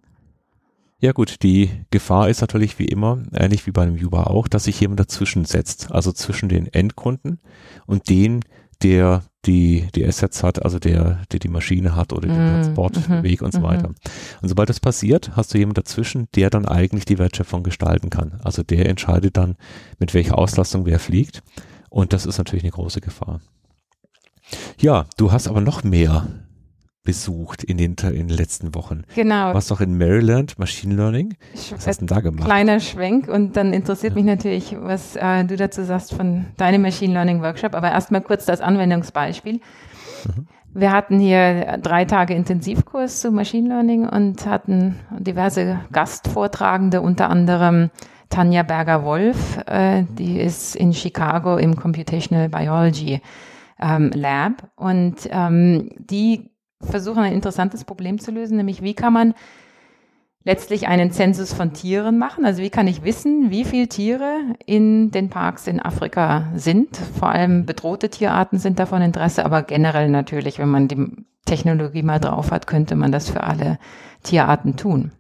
Ja 1.00 1.12
gut, 1.12 1.44
die 1.44 1.70
Gefahr 1.92 2.30
ist 2.30 2.40
natürlich 2.40 2.80
wie 2.80 2.86
immer, 2.86 3.22
ähnlich 3.34 3.68
wie 3.68 3.72
bei 3.72 3.82
einem 3.82 3.98
Uber 4.02 4.32
auch, 4.32 4.48
dass 4.48 4.64
sich 4.64 4.80
jemand 4.80 5.02
dazwischen 5.02 5.44
setzt, 5.44 5.92
also 5.92 6.14
zwischen 6.14 6.48
den 6.48 6.74
Endkunden 6.74 7.40
und 7.86 8.10
den, 8.10 8.40
der 8.84 9.24
die, 9.46 9.88
die 9.94 10.06
Assets 10.06 10.42
hat, 10.44 10.64
also 10.64 10.80
der, 10.80 11.22
der 11.32 11.40
die 11.40 11.50
Maschine 11.50 11.96
hat 11.96 12.14
oder 12.14 12.28
den 12.28 12.32
mhm. 12.38 12.50
Transportweg 12.50 13.42
mm, 13.42 13.46
und 13.46 13.52
so 13.52 13.60
mm, 13.60 13.64
weiter. 13.64 13.88
Und 14.42 14.48
sobald 14.48 14.70
das 14.70 14.80
passiert, 14.80 15.36
hast 15.36 15.54
du 15.54 15.58
jemanden 15.58 15.84
dazwischen, 15.84 16.28
der 16.36 16.50
dann 16.50 16.66
eigentlich 16.66 17.06
die 17.06 17.18
Wertschöpfung 17.18 17.64
gestalten 17.64 18.10
kann. 18.10 18.40
Also 18.44 18.64
der 18.64 18.88
entscheidet 18.88 19.36
dann, 19.36 19.56
mit 20.00 20.14
welcher 20.14 20.38
Auslastung 20.38 20.86
wer 20.86 21.00
fliegt. 21.00 21.44
Und 21.90 22.14
das 22.14 22.26
ist 22.26 22.38
natürlich 22.38 22.64
eine 22.64 22.72
große 22.72 23.02
Gefahr. 23.02 23.42
Ja, 24.80 25.06
du 25.18 25.32
hast 25.32 25.48
aber 25.48 25.62
noch 25.62 25.84
mehr 25.84 26.28
besucht 27.04 27.64
in 27.64 27.78
den, 27.78 27.96
in 28.02 28.28
den 28.28 28.30
letzten 28.30 28.74
Wochen. 28.76 29.04
Genau. 29.16 29.54
Warst 29.54 29.70
doch 29.72 29.82
in 29.82 29.98
Maryland, 29.98 30.58
Machine 30.58 30.96
Learning. 30.96 31.36
Was 31.72 31.86
hast 31.88 32.02
du 32.02 32.06
denn 32.06 32.16
da 32.16 32.22
gemacht? 32.22 32.46
Kleiner 32.46 32.80
Schwenk 32.80 33.28
und 33.28 33.58
dann 33.58 33.74
interessiert 33.74 34.14
ja. 34.14 34.16
mich 34.16 34.26
natürlich, 34.26 34.76
was 34.80 35.16
äh, 35.16 35.44
du 35.44 35.58
dazu 35.58 35.84
sagst 35.84 36.14
von 36.14 36.46
deinem 36.58 36.82
Machine 36.82 37.14
Learning 37.14 37.42
Workshop. 37.42 37.76
Aber 37.76 37.92
erstmal 37.92 38.22
kurz 38.22 38.46
das 38.46 38.62
Anwendungsbeispiel. 38.62 39.56
Mhm. 39.56 40.48
Wir 40.76 40.92
hatten 40.92 41.20
hier 41.20 41.78
drei 41.78 42.06
Tage 42.06 42.34
Intensivkurs 42.34 43.20
zu 43.20 43.32
Machine 43.32 43.70
Learning 43.70 44.08
und 44.08 44.46
hatten 44.48 44.96
diverse 45.20 45.82
Gastvortragende, 45.92 47.02
unter 47.02 47.30
anderem 47.30 47.92
Tanja 48.30 48.64
Berger-Wolf, 48.64 49.60
äh, 49.68 50.06
die 50.18 50.40
ist 50.40 50.76
in 50.76 50.94
Chicago 50.94 51.58
im 51.58 51.76
Computational 51.76 52.50
Biology 52.50 53.22
ähm, 53.80 54.10
Lab 54.16 54.72
und 54.76 55.16
ähm, 55.30 55.92
die 56.00 56.50
versuchen, 56.86 57.24
ein 57.24 57.34
interessantes 57.34 57.84
Problem 57.84 58.20
zu 58.20 58.32
lösen, 58.32 58.58
nämlich 58.58 58.82
wie 58.82 58.94
kann 58.94 59.14
man 59.14 59.34
letztlich 60.44 60.88
einen 60.88 61.12
Zensus 61.12 61.54
von 61.54 61.74
Tieren 61.74 62.18
machen. 62.18 62.46
Also 62.46 62.62
wie 62.62 62.70
kann 62.70 62.88
ich 62.88 63.04
wissen, 63.04 63.50
wie 63.50 63.66
viele 63.66 63.88
Tiere 63.88 64.40
in 64.66 65.12
den 65.12 65.30
Parks 65.30 65.68
in 65.68 65.80
Afrika 65.80 66.48
sind. 66.56 66.98
Vor 66.98 67.30
allem 67.30 67.66
bedrohte 67.66 68.10
Tierarten 68.10 68.60
sind 68.60 68.80
davon 68.80 69.02
Interesse, 69.02 69.46
aber 69.46 69.64
generell 69.64 70.10
natürlich, 70.10 70.60
wenn 70.60 70.70
man 70.70 70.88
die 70.88 71.26
Technologie 71.46 72.04
mal 72.04 72.20
drauf 72.20 72.52
hat, 72.52 72.68
könnte 72.68 72.96
man 72.96 73.12
das 73.12 73.30
für 73.30 73.44
alle 73.44 73.80
Tierarten 74.24 74.76
tun. 74.76 75.12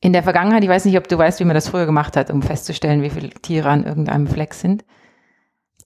In 0.00 0.12
der 0.12 0.22
Vergangenheit, 0.22 0.62
ich 0.62 0.68
weiß 0.68 0.84
nicht, 0.84 0.98
ob 0.98 1.08
du 1.08 1.16
weißt, 1.16 1.40
wie 1.40 1.44
man 1.44 1.54
das 1.54 1.68
früher 1.68 1.86
gemacht 1.86 2.16
hat, 2.16 2.30
um 2.30 2.42
festzustellen, 2.42 3.02
wie 3.02 3.10
viele 3.10 3.30
Tiere 3.30 3.70
an 3.70 3.84
irgendeinem 3.84 4.26
Fleck 4.26 4.52
sind. 4.52 4.84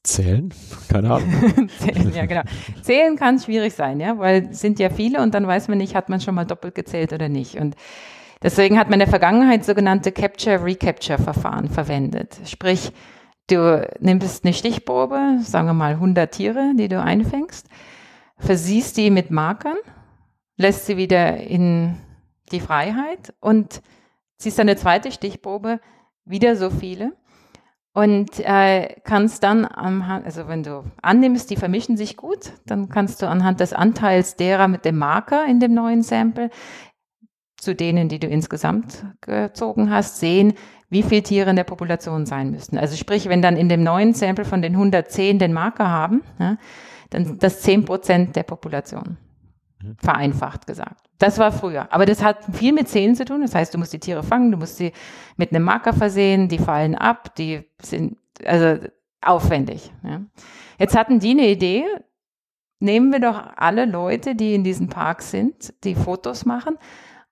Zählen? 0.02 0.52
Keine 0.88 1.14
Ahnung. 1.14 1.68
Zählen, 1.78 2.14
ja, 2.14 2.26
genau. 2.26 2.42
Zählen 2.82 3.16
kann 3.16 3.38
schwierig 3.38 3.74
sein, 3.74 4.00
ja, 4.00 4.18
weil 4.18 4.48
es 4.50 4.60
sind 4.60 4.78
ja 4.78 4.90
viele 4.90 5.22
und 5.22 5.34
dann 5.34 5.46
weiß 5.46 5.68
man 5.68 5.78
nicht, 5.78 5.94
hat 5.94 6.08
man 6.08 6.20
schon 6.20 6.34
mal 6.34 6.44
doppelt 6.44 6.74
gezählt 6.74 7.12
oder 7.12 7.28
nicht. 7.28 7.56
Und 7.56 7.74
deswegen 8.42 8.78
hat 8.78 8.88
man 8.88 8.94
in 8.94 9.00
der 9.00 9.08
Vergangenheit 9.08 9.64
sogenannte 9.64 10.12
Capture-Recapture-Verfahren 10.12 11.68
verwendet. 11.68 12.38
Sprich, 12.44 12.92
du 13.48 13.88
nimmst 14.00 14.44
eine 14.44 14.54
Stichprobe, 14.54 15.38
sagen 15.42 15.68
wir 15.68 15.74
mal 15.74 15.92
100 15.92 16.32
Tiere, 16.32 16.72
die 16.78 16.88
du 16.88 17.00
einfängst, 17.02 17.66
versiehst 18.38 18.96
die 18.96 19.10
mit 19.10 19.30
Markern, 19.30 19.76
lässt 20.56 20.86
sie 20.86 20.96
wieder 20.96 21.38
in 21.38 21.96
die 22.52 22.60
Freiheit 22.60 23.34
und 23.40 23.82
ziehst 24.38 24.58
dann 24.58 24.68
eine 24.68 24.76
zweite 24.76 25.12
Stichprobe, 25.12 25.80
wieder 26.24 26.56
so 26.56 26.70
viele 26.70 27.12
und 27.98 28.38
äh, 28.38 28.94
kannst 29.02 29.42
dann 29.42 29.64
anhand, 29.64 30.24
also 30.24 30.46
wenn 30.46 30.62
du 30.62 30.84
annimmst, 31.02 31.50
die 31.50 31.56
vermischen 31.56 31.96
sich 31.96 32.16
gut, 32.16 32.52
dann 32.64 32.88
kannst 32.88 33.20
du 33.20 33.28
anhand 33.28 33.58
des 33.58 33.72
Anteils 33.72 34.36
derer 34.36 34.68
mit 34.68 34.84
dem 34.84 34.98
Marker 34.98 35.44
in 35.46 35.58
dem 35.58 35.74
neuen 35.74 36.02
Sample 36.02 36.50
zu 37.56 37.74
denen, 37.74 38.08
die 38.08 38.20
du 38.20 38.28
insgesamt 38.28 39.04
gezogen 39.20 39.90
hast, 39.90 40.20
sehen, 40.20 40.54
wie 40.90 41.02
viele 41.02 41.24
Tiere 41.24 41.50
in 41.50 41.56
der 41.56 41.64
Population 41.64 42.24
sein 42.24 42.52
müssten. 42.52 42.78
Also 42.78 42.94
sprich, 42.94 43.28
wenn 43.28 43.42
dann 43.42 43.56
in 43.56 43.68
dem 43.68 43.82
neuen 43.82 44.14
Sample 44.14 44.44
von 44.44 44.62
den 44.62 44.74
110 44.74 45.40
den 45.40 45.52
Marker 45.52 45.88
haben, 45.88 46.22
ja, 46.38 46.56
dann 47.10 47.36
das 47.40 47.62
10 47.62 47.84
Prozent 47.84 48.36
der 48.36 48.44
Population. 48.44 49.16
Mhm. 49.82 49.96
Vereinfacht 49.98 50.66
gesagt. 50.66 51.08
Das 51.18 51.38
war 51.38 51.52
früher. 51.52 51.92
Aber 51.92 52.06
das 52.06 52.22
hat 52.22 52.38
viel 52.52 52.72
mit 52.72 52.88
Zählen 52.88 53.14
zu 53.14 53.24
tun. 53.24 53.42
Das 53.42 53.54
heißt, 53.54 53.74
du 53.74 53.78
musst 53.78 53.92
die 53.92 54.00
Tiere 54.00 54.22
fangen, 54.22 54.50
du 54.52 54.58
musst 54.58 54.76
sie 54.76 54.92
mit 55.36 55.52
einem 55.52 55.64
Marker 55.64 55.92
versehen, 55.92 56.48
die 56.48 56.58
fallen 56.58 56.94
ab, 56.94 57.34
die 57.36 57.64
sind 57.82 58.16
also 58.44 58.84
aufwendig. 59.20 59.92
Ja. 60.04 60.20
Jetzt 60.78 60.96
hatten 60.96 61.18
die 61.18 61.30
eine 61.30 61.48
Idee. 61.48 61.84
Nehmen 62.80 63.10
wir 63.10 63.18
doch 63.18 63.42
alle 63.56 63.86
Leute, 63.86 64.36
die 64.36 64.54
in 64.54 64.62
diesem 64.62 64.88
Park 64.88 65.22
sind, 65.22 65.74
die 65.82 65.96
Fotos 65.96 66.44
machen 66.44 66.78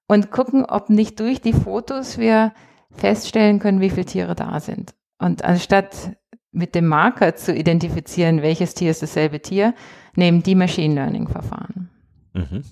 und 0.08 0.32
gucken, 0.32 0.64
ob 0.64 0.90
nicht 0.90 1.20
durch 1.20 1.40
die 1.40 1.52
Fotos 1.52 2.18
wir 2.18 2.52
feststellen 2.90 3.60
können, 3.60 3.80
wie 3.80 3.90
viele 3.90 4.06
Tiere 4.06 4.34
da 4.34 4.58
sind. 4.58 4.94
Und 5.18 5.44
anstatt 5.44 6.16
mit 6.50 6.74
dem 6.74 6.86
Marker 6.86 7.36
zu 7.36 7.54
identifizieren, 7.54 8.42
welches 8.42 8.74
Tier 8.74 8.90
ist 8.90 9.02
dasselbe 9.02 9.40
Tier, 9.40 9.74
nehmen 10.16 10.42
die 10.42 10.54
Machine 10.54 10.94
Learning 10.94 11.28
Verfahren. 11.28 11.90
Mhm. 12.37 12.64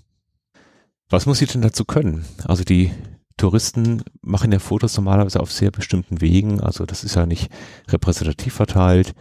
Was 1.09 1.27
muss 1.27 1.39
sie 1.39 1.47
denn 1.47 1.63
dazu 1.63 1.85
können? 1.85 2.25
Also 2.45 2.65
die 2.65 2.91
Touristen 3.37 4.03
machen 4.21 4.53
ja 4.53 4.59
Fotos 4.59 4.97
normalerweise 4.97 5.41
auf 5.41 5.51
sehr 5.51 5.71
bestimmten 5.71 6.21
Wegen. 6.21 6.61
Also 6.61 6.87
das 6.87 7.03
ist 7.03 7.17
ja 7.17 7.27
nicht 7.27 7.51
repräsentativ 7.89 8.55
verteilt. 8.55 9.15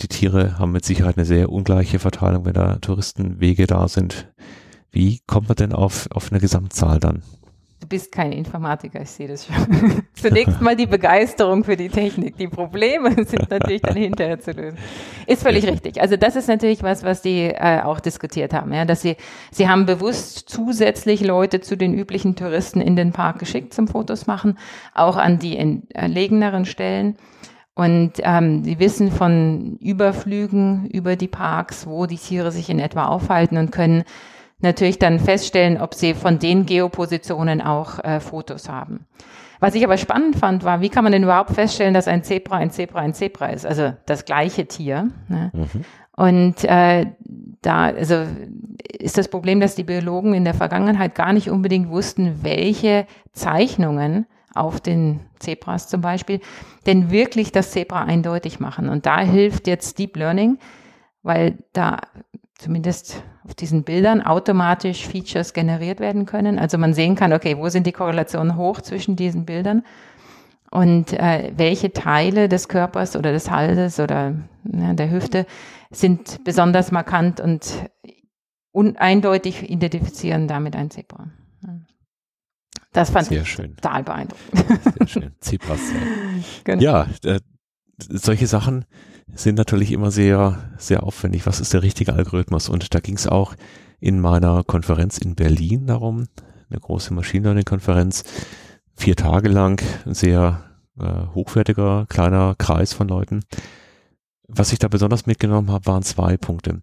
Die 0.00 0.08
Tiere 0.08 0.58
haben 0.58 0.72
mit 0.72 0.84
Sicherheit 0.84 1.16
eine 1.16 1.26
sehr 1.26 1.50
ungleiche 1.50 1.98
Verteilung, 1.98 2.44
wenn 2.44 2.54
da 2.54 2.76
Touristenwege 2.78 3.66
da 3.66 3.86
sind. 3.86 4.32
Wie 4.90 5.20
kommt 5.26 5.48
man 5.48 5.56
denn 5.56 5.72
auf, 5.72 6.08
auf 6.10 6.32
eine 6.32 6.40
Gesamtzahl 6.40 6.98
dann? 6.98 7.22
Du 7.82 7.88
bist 7.88 8.12
kein 8.12 8.30
Informatiker, 8.32 9.02
ich 9.02 9.10
sehe 9.10 9.26
das 9.26 9.46
schon. 9.46 9.56
Zunächst 10.14 10.60
mal 10.60 10.76
die 10.76 10.86
Begeisterung 10.86 11.64
für 11.64 11.76
die 11.76 11.88
Technik. 11.88 12.36
Die 12.36 12.46
Probleme 12.46 13.12
sind 13.24 13.50
natürlich 13.50 13.82
dann 13.82 13.96
hinterher 13.96 14.38
zu 14.38 14.52
lösen. 14.52 14.78
Ist 15.26 15.42
völlig 15.42 15.66
richtig. 15.66 16.00
Also 16.00 16.16
das 16.16 16.36
ist 16.36 16.46
natürlich 16.46 16.82
was, 16.84 17.02
was 17.02 17.22
die 17.22 17.46
äh, 17.46 17.80
auch 17.82 17.98
diskutiert 17.98 18.54
haben, 18.54 18.72
ja, 18.72 18.84
dass 18.84 19.02
sie, 19.02 19.16
sie 19.50 19.68
haben 19.68 19.84
bewusst 19.84 20.48
zusätzlich 20.48 21.22
Leute 21.22 21.60
zu 21.60 21.76
den 21.76 21.92
üblichen 21.92 22.36
Touristen 22.36 22.80
in 22.80 22.94
den 22.94 23.12
Park 23.12 23.40
geschickt 23.40 23.74
zum 23.74 23.88
Fotos 23.88 24.28
machen, 24.28 24.58
auch 24.94 25.16
an 25.16 25.40
die 25.40 25.56
entlegeneren 25.58 26.64
Stellen. 26.64 27.16
Und 27.74 28.12
ähm, 28.22 28.62
sie 28.64 28.78
wissen 28.78 29.10
von 29.10 29.78
Überflügen 29.80 30.86
über 30.88 31.16
die 31.16 31.28
Parks, 31.28 31.86
wo 31.86 32.06
die 32.06 32.18
Tiere 32.18 32.52
sich 32.52 32.68
in 32.68 32.78
etwa 32.78 33.06
aufhalten 33.06 33.56
und 33.56 33.72
können 33.72 34.04
natürlich 34.62 34.98
dann 34.98 35.20
feststellen, 35.20 35.80
ob 35.80 35.94
sie 35.94 36.14
von 36.14 36.38
den 36.38 36.66
Geopositionen 36.66 37.60
auch 37.60 37.98
äh, 38.02 38.20
Fotos 38.20 38.68
haben. 38.68 39.06
Was 39.60 39.76
ich 39.76 39.84
aber 39.84 39.96
spannend 39.96 40.36
fand, 40.36 40.64
war, 40.64 40.80
wie 40.80 40.88
kann 40.88 41.04
man 41.04 41.12
denn 41.12 41.22
überhaupt 41.22 41.50
feststellen, 41.50 41.94
dass 41.94 42.08
ein 42.08 42.24
Zebra 42.24 42.56
ein 42.56 42.70
Zebra 42.70 42.98
ein 43.00 43.14
Zebra 43.14 43.46
ist? 43.46 43.64
Also 43.64 43.92
das 44.06 44.24
gleiche 44.24 44.66
Tier. 44.66 45.10
Ne? 45.28 45.52
Mhm. 45.54 45.84
Und 46.16 46.64
äh, 46.64 47.06
da 47.62 47.84
also 47.84 48.24
ist 48.98 49.18
das 49.18 49.28
Problem, 49.28 49.60
dass 49.60 49.76
die 49.76 49.84
Biologen 49.84 50.34
in 50.34 50.44
der 50.44 50.54
Vergangenheit 50.54 51.14
gar 51.14 51.32
nicht 51.32 51.48
unbedingt 51.48 51.90
wussten, 51.90 52.40
welche 52.42 53.06
Zeichnungen 53.32 54.26
auf 54.54 54.80
den 54.80 55.20
Zebras 55.38 55.88
zum 55.88 56.00
Beispiel 56.00 56.40
denn 56.86 57.10
wirklich 57.10 57.52
das 57.52 57.70
Zebra 57.70 58.02
eindeutig 58.02 58.60
machen. 58.60 58.88
Und 58.88 59.06
da 59.06 59.20
hilft 59.20 59.66
jetzt 59.66 59.98
Deep 59.98 60.16
Learning, 60.16 60.58
weil 61.22 61.58
da 61.72 61.98
zumindest 62.58 63.22
auf 63.44 63.54
diesen 63.54 63.82
Bildern 63.82 64.22
automatisch 64.22 65.06
Features 65.06 65.52
generiert 65.52 66.00
werden 66.00 66.26
können. 66.26 66.58
Also 66.58 66.78
man 66.78 66.94
sehen 66.94 67.16
kann, 67.16 67.32
okay, 67.32 67.56
wo 67.58 67.68
sind 67.68 67.86
die 67.86 67.92
Korrelationen 67.92 68.56
hoch 68.56 68.80
zwischen 68.80 69.16
diesen 69.16 69.44
Bildern 69.44 69.82
und 70.70 71.12
äh, 71.12 71.52
welche 71.56 71.92
Teile 71.92 72.48
des 72.48 72.68
Körpers 72.68 73.16
oder 73.16 73.32
des 73.32 73.50
Halses 73.50 74.00
oder 74.00 74.34
ja, 74.64 74.94
der 74.94 75.10
Hüfte 75.10 75.46
sind 75.90 76.44
besonders 76.44 76.92
markant 76.92 77.40
und 77.40 77.90
uneindeutig 78.70 79.68
identifizieren 79.68 80.48
damit 80.48 80.74
ein 80.76 80.90
Zebra. 80.90 81.28
Das 82.92 83.10
fand 83.10 83.28
Sehr 83.28 83.42
ich 83.42 83.48
schön. 83.48 83.76
total 83.76 84.02
beeindruckend. 84.02 84.64
Sehr 84.98 85.06
schön. 85.06 85.32
Zebras. 85.40 85.80
Genau. 86.64 86.82
Ja, 86.82 87.06
äh, 87.24 87.40
solche 87.98 88.46
Sachen 88.46 88.84
sind 89.34 89.56
natürlich 89.56 89.92
immer 89.92 90.10
sehr, 90.10 90.58
sehr 90.78 91.02
aufwendig. 91.02 91.46
Was 91.46 91.60
ist 91.60 91.72
der 91.72 91.82
richtige 91.82 92.12
Algorithmus? 92.12 92.68
Und 92.68 92.94
da 92.94 93.00
ging 93.00 93.16
es 93.16 93.26
auch 93.26 93.54
in 94.00 94.20
meiner 94.20 94.64
Konferenz 94.64 95.18
in 95.18 95.34
Berlin 95.34 95.86
darum, 95.86 96.28
eine 96.70 96.80
große 96.80 97.14
Machine 97.14 97.44
Learning 97.44 97.64
Konferenz, 97.64 98.24
vier 98.94 99.16
Tage 99.16 99.48
lang, 99.48 99.82
ein 100.04 100.14
sehr 100.14 100.64
äh, 100.98 101.26
hochwertiger 101.34 102.06
kleiner 102.08 102.54
Kreis 102.56 102.92
von 102.92 103.08
Leuten. 103.08 103.40
Was 104.48 104.72
ich 104.72 104.78
da 104.78 104.88
besonders 104.88 105.24
mitgenommen 105.24 105.70
habe, 105.70 105.86
waren 105.86 106.02
zwei 106.02 106.36
Punkte. 106.36 106.82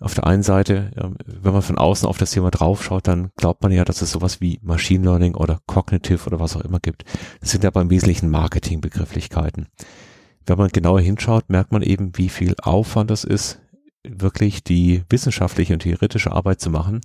Auf 0.00 0.14
der 0.14 0.26
einen 0.26 0.42
Seite, 0.42 0.90
wenn 1.24 1.52
man 1.52 1.62
von 1.62 1.78
außen 1.78 2.08
auf 2.08 2.18
das 2.18 2.32
Thema 2.32 2.50
draufschaut, 2.50 3.06
dann 3.06 3.30
glaubt 3.36 3.62
man 3.62 3.70
ja, 3.70 3.84
dass 3.84 4.02
es 4.02 4.10
sowas 4.10 4.40
wie 4.40 4.58
Machine 4.62 5.04
Learning 5.04 5.36
oder 5.36 5.60
Cognitive 5.66 6.26
oder 6.26 6.40
was 6.40 6.56
auch 6.56 6.62
immer 6.62 6.80
gibt. 6.80 7.04
Das 7.40 7.50
sind 7.50 7.62
ja 7.64 7.70
beim 7.70 7.90
Wesentlichen 7.90 8.28
Marketingbegrifflichkeiten 8.28 9.68
wenn 10.46 10.58
man 10.58 10.68
genauer 10.68 11.00
hinschaut, 11.00 11.50
merkt 11.50 11.72
man 11.72 11.82
eben, 11.82 12.16
wie 12.16 12.28
viel 12.28 12.54
Aufwand 12.62 13.10
das 13.10 13.24
ist, 13.24 13.60
wirklich 14.04 14.62
die 14.62 15.02
wissenschaftliche 15.10 15.74
und 15.74 15.80
theoretische 15.80 16.32
Arbeit 16.32 16.60
zu 16.60 16.70
machen 16.70 17.00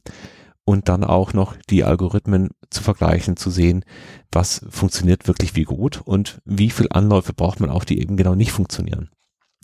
und 0.63 0.89
dann 0.89 1.03
auch 1.03 1.33
noch 1.33 1.55
die 1.69 1.83
Algorithmen 1.83 2.49
zu 2.69 2.83
vergleichen, 2.83 3.35
zu 3.35 3.49
sehen, 3.49 3.83
was 4.31 4.61
funktioniert 4.69 5.27
wirklich 5.27 5.55
wie 5.55 5.63
gut 5.63 6.01
und 6.05 6.39
wie 6.45 6.69
viel 6.69 6.87
Anläufe 6.91 7.33
braucht 7.33 7.59
man 7.59 7.69
auch, 7.69 7.83
die 7.83 7.99
eben 7.99 8.15
genau 8.15 8.35
nicht 8.35 8.51
funktionieren. 8.51 9.09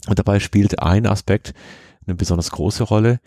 Und 0.07 0.19
dabei 0.19 0.39
spielt 0.39 0.81
ein 0.81 1.05
Aspekt 1.05 1.53
eine 2.05 2.15
besonders 2.15 2.51
große 2.51 2.83
Rolle. 2.83 3.19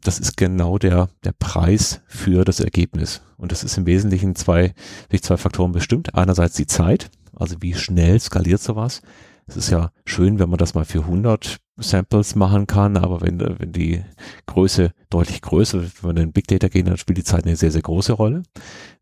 Das 0.00 0.18
ist 0.18 0.36
genau 0.36 0.78
der, 0.78 1.10
der 1.24 1.32
Preis 1.32 2.00
für 2.06 2.44
das 2.44 2.60
Ergebnis. 2.60 3.20
Und 3.36 3.52
das 3.52 3.62
ist 3.62 3.76
im 3.76 3.84
Wesentlichen 3.84 4.34
zwei, 4.34 4.72
durch 5.10 5.22
zwei 5.22 5.36
Faktoren 5.36 5.72
bestimmt. 5.72 6.14
Einerseits 6.14 6.54
die 6.54 6.66
Zeit, 6.66 7.10
also 7.34 7.56
wie 7.60 7.74
schnell 7.74 8.18
skaliert 8.18 8.62
sowas 8.62 9.02
es 9.46 9.56
ist 9.56 9.70
ja 9.70 9.90
schön, 10.04 10.38
wenn 10.38 10.50
man 10.50 10.58
das 10.58 10.74
mal 10.74 10.84
für 10.84 11.00
100 11.00 11.58
Samples 11.78 12.34
machen 12.34 12.66
kann, 12.66 12.96
aber 12.96 13.20
wenn, 13.20 13.38
wenn 13.38 13.72
die 13.72 14.02
Größe 14.46 14.92
deutlich 15.10 15.42
größer 15.42 15.82
wird, 15.82 16.02
wenn 16.02 16.16
wir 16.16 16.22
in 16.22 16.32
Big 16.32 16.48
Data 16.48 16.68
gehen, 16.68 16.86
dann 16.86 16.96
spielt 16.96 17.18
die 17.18 17.24
Zeit 17.24 17.44
eine 17.44 17.56
sehr, 17.56 17.70
sehr 17.70 17.82
große 17.82 18.14
Rolle. 18.14 18.42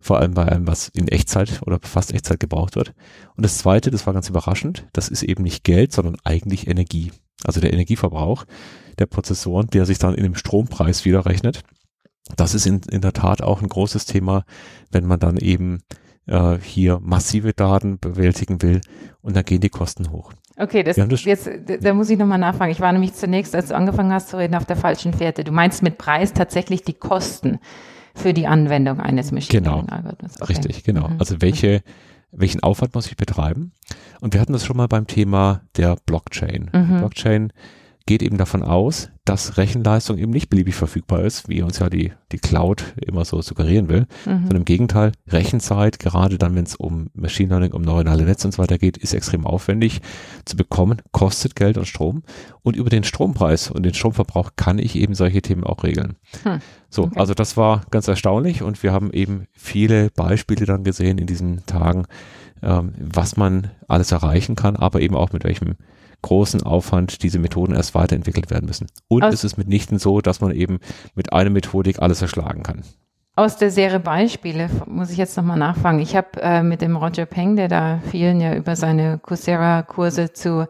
Vor 0.00 0.18
allem 0.18 0.34
bei 0.34 0.44
allem, 0.44 0.66
was 0.66 0.88
in 0.88 1.08
Echtzeit 1.08 1.62
oder 1.66 1.78
fast 1.80 2.12
Echtzeit 2.12 2.40
gebraucht 2.40 2.76
wird. 2.76 2.94
Und 3.36 3.44
das 3.44 3.58
zweite, 3.58 3.90
das 3.90 4.06
war 4.06 4.12
ganz 4.12 4.28
überraschend, 4.28 4.86
das 4.92 5.08
ist 5.08 5.22
eben 5.22 5.44
nicht 5.44 5.64
Geld, 5.64 5.92
sondern 5.92 6.16
eigentlich 6.24 6.66
Energie. 6.66 7.12
Also 7.44 7.60
der 7.60 7.72
Energieverbrauch 7.72 8.44
der 8.98 9.06
Prozessoren, 9.06 9.68
der 9.68 9.86
sich 9.86 9.98
dann 9.98 10.14
in 10.14 10.22
dem 10.22 10.34
Strompreis 10.34 11.04
wieder 11.04 11.26
rechnet. 11.26 11.62
Das 12.36 12.54
ist 12.54 12.66
in, 12.66 12.80
in 12.90 13.02
der 13.02 13.12
Tat 13.12 13.42
auch 13.42 13.60
ein 13.60 13.68
großes 13.68 14.06
Thema, 14.06 14.44
wenn 14.90 15.06
man 15.06 15.20
dann 15.20 15.36
eben 15.36 15.82
äh, 16.26 16.56
hier 16.62 17.00
massive 17.02 17.52
Daten 17.52 17.98
bewältigen 17.98 18.62
will 18.62 18.80
und 19.22 19.36
dann 19.36 19.44
gehen 19.44 19.60
die 19.60 19.68
Kosten 19.68 20.10
hoch. 20.10 20.32
Okay, 20.56 20.82
das, 20.84 20.96
das 20.96 21.24
jetzt, 21.24 21.50
da 21.80 21.94
muss 21.94 22.10
ich 22.10 22.18
nochmal 22.18 22.38
nachfragen. 22.38 22.70
Ich 22.70 22.80
war 22.80 22.92
nämlich 22.92 23.14
zunächst, 23.14 23.56
als 23.56 23.68
du 23.68 23.76
angefangen 23.76 24.12
hast 24.12 24.28
zu 24.28 24.38
reden, 24.38 24.54
auf 24.54 24.64
der 24.64 24.76
falschen 24.76 25.12
Fährte. 25.12 25.42
Du 25.42 25.50
meinst 25.50 25.82
mit 25.82 25.98
Preis 25.98 26.32
tatsächlich 26.32 26.82
die 26.84 26.92
Kosten 26.92 27.58
für 28.14 28.32
die 28.32 28.46
Anwendung 28.46 29.00
eines 29.00 29.32
Machine 29.32 29.60
genau. 29.60 29.76
Learning 29.76 29.90
Algorithmus. 29.90 30.40
Okay. 30.40 30.52
Richtig, 30.52 30.84
genau. 30.84 31.08
Mhm. 31.08 31.16
Also 31.18 31.40
welche, 31.40 31.82
welchen 32.30 32.62
Aufwand 32.62 32.94
muss 32.94 33.08
ich 33.08 33.16
betreiben? 33.16 33.72
Und 34.20 34.34
wir 34.34 34.40
hatten 34.40 34.52
das 34.52 34.64
schon 34.64 34.76
mal 34.76 34.86
beim 34.86 35.08
Thema 35.08 35.62
der 35.76 35.96
Blockchain. 36.06 36.70
Mhm. 36.72 36.98
Blockchain 36.98 37.52
geht 38.06 38.22
eben 38.22 38.36
davon 38.36 38.62
aus, 38.62 39.08
dass 39.24 39.56
Rechenleistung 39.56 40.18
eben 40.18 40.30
nicht 40.30 40.50
beliebig 40.50 40.74
verfügbar 40.74 41.24
ist, 41.24 41.48
wie 41.48 41.62
uns 41.62 41.78
ja 41.78 41.88
die, 41.88 42.12
die 42.32 42.38
Cloud 42.38 42.94
immer 43.00 43.24
so 43.24 43.40
suggerieren 43.40 43.88
will, 43.88 44.06
mhm. 44.26 44.40
sondern 44.40 44.56
im 44.56 44.64
Gegenteil, 44.66 45.12
Rechenzeit, 45.26 45.98
gerade 45.98 46.36
dann, 46.36 46.54
wenn 46.54 46.64
es 46.64 46.76
um 46.76 47.08
Machine 47.14 47.48
Learning, 47.48 47.72
um 47.72 47.80
neuronale 47.80 48.24
Netze 48.24 48.46
und 48.46 48.52
so 48.52 48.62
weiter 48.62 48.76
geht, 48.76 48.98
ist 48.98 49.14
extrem 49.14 49.46
aufwendig 49.46 50.02
zu 50.44 50.56
bekommen, 50.56 51.00
kostet 51.12 51.56
Geld 51.56 51.78
und 51.78 51.86
Strom. 51.86 52.22
Und 52.62 52.76
über 52.76 52.90
den 52.90 53.04
Strompreis 53.04 53.70
und 53.70 53.84
den 53.84 53.94
Stromverbrauch 53.94 54.50
kann 54.56 54.78
ich 54.78 54.96
eben 54.96 55.14
solche 55.14 55.40
Themen 55.40 55.64
auch 55.64 55.82
regeln. 55.82 56.16
Hm. 56.42 56.58
So, 56.90 57.04
okay. 57.04 57.18
also 57.18 57.32
das 57.32 57.56
war 57.56 57.86
ganz 57.90 58.06
erstaunlich 58.06 58.62
und 58.62 58.82
wir 58.82 58.92
haben 58.92 59.12
eben 59.12 59.46
viele 59.52 60.10
Beispiele 60.10 60.66
dann 60.66 60.84
gesehen 60.84 61.16
in 61.16 61.26
diesen 61.26 61.64
Tagen, 61.64 62.04
ähm, 62.62 62.92
was 62.98 63.38
man 63.38 63.70
alles 63.88 64.12
erreichen 64.12 64.56
kann, 64.56 64.76
aber 64.76 65.00
eben 65.00 65.14
auch 65.14 65.32
mit 65.32 65.44
welchem 65.44 65.76
großen 66.24 66.62
Aufwand 66.62 67.22
diese 67.22 67.38
Methoden 67.38 67.74
erst 67.74 67.94
weiterentwickelt 67.94 68.50
werden 68.50 68.66
müssen. 68.66 68.86
Und 69.08 69.24
Aus 69.24 69.34
es 69.34 69.44
ist 69.44 69.58
mitnichten 69.58 69.98
so, 69.98 70.20
dass 70.20 70.40
man 70.40 70.52
eben 70.52 70.80
mit 71.14 71.32
einer 71.32 71.50
Methodik 71.50 72.00
alles 72.00 72.22
erschlagen 72.22 72.62
kann. 72.62 72.82
Aus 73.36 73.56
der 73.56 73.70
Serie 73.70 74.00
Beispiele 74.00 74.70
muss 74.86 75.10
ich 75.10 75.18
jetzt 75.18 75.36
nochmal 75.36 75.58
nachfragen. 75.58 75.98
Ich 75.98 76.16
habe 76.16 76.40
äh, 76.40 76.62
mit 76.62 76.80
dem 76.80 76.96
Roger 76.96 77.26
Peng, 77.26 77.56
der 77.56 77.68
da 77.68 78.00
vielen 78.10 78.40
ja 78.40 78.54
über 78.54 78.74
seine 78.74 79.18
Coursera-Kurse 79.18 80.32
zu 80.32 80.66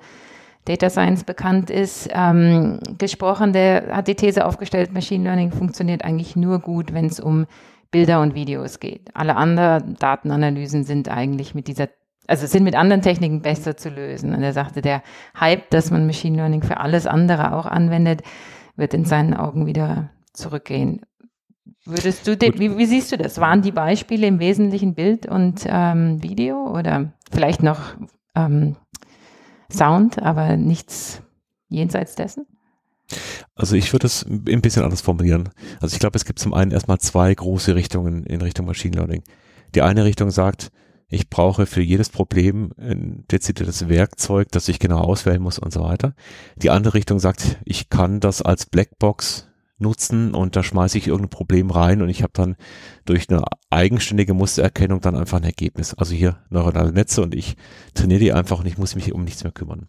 Data 0.64 0.90
Science 0.90 1.25
bekannt 1.25 1.71
ist, 1.71 2.09
ähm, 2.11 2.81
gesprochen. 2.99 3.53
Der 3.53 3.95
hat 3.95 4.09
die 4.09 4.14
These 4.14 4.47
aufgestellt, 4.47 4.93
Machine 4.93 5.25
Learning 5.25 5.53
funktioniert 5.53 6.05
eigentlich 6.05 6.37
nur 6.37 6.59
gut, 6.59 6.95
wenn 6.95 7.07
es 7.07 7.21
um 7.21 7.47
Bilder 7.90 8.21
und 8.23 8.35
Videos 8.35 8.81
geht. 8.81 9.11
Alle 9.14 9.37
anderen 9.37 9.95
Datenanalysen 10.01 10.85
sind 10.85 11.09
eigentlich 11.09 11.55
mit 11.55 11.69
dieser 11.69 11.88
also 12.27 12.47
sind 12.47 12.65
mit 12.65 12.75
anderen 12.75 13.03
Techniken 13.03 13.43
besser 13.43 13.77
zu 13.77 13.89
lösen. 13.91 14.35
Und 14.35 14.43
er 14.43 14.53
sagte, 14.53 14.81
der 14.81 15.03
Hype, 15.39 15.71
dass 15.71 15.91
man 15.91 16.07
Machine 16.07 16.37
Learning 16.37 16.63
für 16.63 16.79
alles 16.79 17.07
andere 17.07 17.55
auch 17.55 17.67
anwendet, 17.67 18.23
wird 18.77 18.95
in 18.95 19.05
seinen 19.05 19.35
Augen 19.35 19.67
wieder 19.67 20.11
zurückgehen. 20.33 21.03
Würdest 21.85 22.27
du, 22.27 22.37
den, 22.37 22.59
wie, 22.59 22.77
wie, 22.79 22.87
siehst 22.87 23.13
du 23.13 23.19
das? 23.19 23.39
Waren 23.41 23.63
die 23.63 23.73
Beispiele 23.73 24.27
im 24.27 24.39
Wesentlichen 24.39 24.95
Bild 24.95 25.27
und 25.27 25.65
ähm, 25.67 26.23
Video 26.23 26.71
oder 26.71 27.13
vielleicht 27.31 27.63
noch 27.63 27.95
ähm, 28.35 28.77
Sound, 29.71 30.23
aber 30.23 30.57
nichts 30.57 31.23
jenseits 31.69 32.15
dessen? 32.15 32.47
Also 33.55 33.77
ich 33.77 33.93
würde 33.93 34.07
es 34.07 34.25
ein 34.25 34.63
bisschen 34.63 34.83
anders 34.83 35.03
formulieren. 35.03 35.51
Also 35.81 35.95
ich 35.95 36.01
glaube, 36.01 36.17
es 36.17 36.25
gibt 36.25 36.39
zum 36.39 36.55
einen 36.55 36.71
erstmal 36.71 36.99
zwei 36.99 37.33
große 37.35 37.75
Richtungen 37.75 38.25
in 38.25 38.41
Richtung 38.41 38.65
Machine 38.67 38.97
Learning. 38.97 39.23
Die 39.75 39.83
eine 39.83 40.05
Richtung 40.05 40.31
sagt, 40.31 40.71
ich 41.09 41.31
brauche 41.31 41.67
für 41.67 41.83
jedes 41.83 42.09
Problem 42.09 42.73
ein 42.79 43.25
dezidiertes 43.31 43.88
Werkzeug, 43.88 44.49
das 44.51 44.69
ich 44.69 44.79
genau 44.79 45.01
auswählen 45.01 45.43
muss 45.43 45.59
und 45.59 45.73
so 45.73 45.83
weiter. 45.83 46.14
Die 46.57 46.71
andere 46.71 46.95
Richtung 46.95 47.19
sagt, 47.19 47.59
ich 47.64 47.88
kann 47.88 48.21
das 48.21 48.43
als 48.43 48.67
Blackbox 48.67 49.49
nutzen 49.79 50.35
und 50.35 50.57
da 50.57 50.62
schmeiße 50.62 50.99
ich 50.99 51.09
irgendein 51.09 51.31
Problem 51.31 51.71
rein 51.71 52.01
und 52.01 52.09
ich 52.09 52.23
habe 52.23 52.33
dann 52.33 52.57
durch 53.05 53.29
eine 53.29 53.43
eigenständige 53.71 54.35
Mustererkennung 54.35 55.01
dann 55.01 55.17
einfach 55.17 55.38
ein 55.38 55.45
Ergebnis. 55.45 55.95
Also 55.95 56.14
hier 56.14 56.38
neuronale 56.51 56.93
Netze 56.93 57.23
und 57.23 57.35
ich 57.35 57.57
trainiere 57.95 58.21
die 58.21 58.33
einfach 58.33 58.61
und 58.61 58.67
ich 58.67 58.79
muss 58.79 58.95
mich 58.95 59.12
um 59.12 59.25
nichts 59.25 59.45
mehr 59.45 59.53
kümmern. 59.53 59.88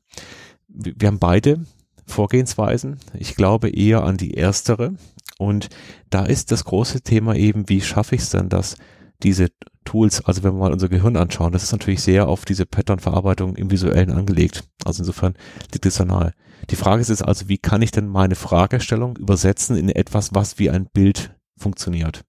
Wir 0.67 1.07
haben 1.07 1.19
beide 1.19 1.65
Vorgehensweisen. 2.07 2.97
Ich 3.13 3.35
glaube 3.35 3.69
eher 3.69 4.03
an 4.03 4.17
die 4.17 4.33
erstere 4.33 4.95
und 5.37 5.69
da 6.09 6.25
ist 6.25 6.51
das 6.51 6.65
große 6.65 7.01
Thema 7.01 7.35
eben, 7.35 7.69
wie 7.69 7.81
schaffe 7.81 8.15
ich 8.15 8.21
es 8.21 8.29
denn, 8.29 8.49
dass 8.49 8.77
diese 9.23 9.49
Tools, 9.95 10.25
also 10.25 10.43
wenn 10.43 10.53
wir 10.53 10.59
mal 10.59 10.73
unser 10.73 10.89
Gehirn 10.89 11.15
anschauen, 11.15 11.53
das 11.53 11.63
ist 11.63 11.71
natürlich 11.71 12.01
sehr 12.01 12.27
auf 12.27 12.43
diese 12.43 12.65
Pattern-Verarbeitung 12.65 13.55
im 13.55 13.71
Visuellen 13.71 14.11
angelegt. 14.11 14.65
Also 14.83 15.03
insofern 15.03 15.35
liegt 15.71 15.85
es 15.85 15.95
da 15.95 16.03
nahe. 16.03 16.33
Die 16.69 16.75
Frage 16.75 17.01
ist 17.01 17.07
jetzt 17.07 17.23
also, 17.23 17.47
wie 17.47 17.57
kann 17.57 17.81
ich 17.81 17.91
denn 17.91 18.07
meine 18.07 18.35
Fragestellung 18.35 19.15
übersetzen 19.15 19.77
in 19.77 19.87
etwas, 19.87 20.35
was 20.35 20.59
wie 20.59 20.69
ein 20.69 20.87
Bild 20.91 21.33
funktioniert? 21.57 22.25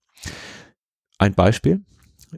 Ein 1.19 1.35
Beispiel, 1.35 1.85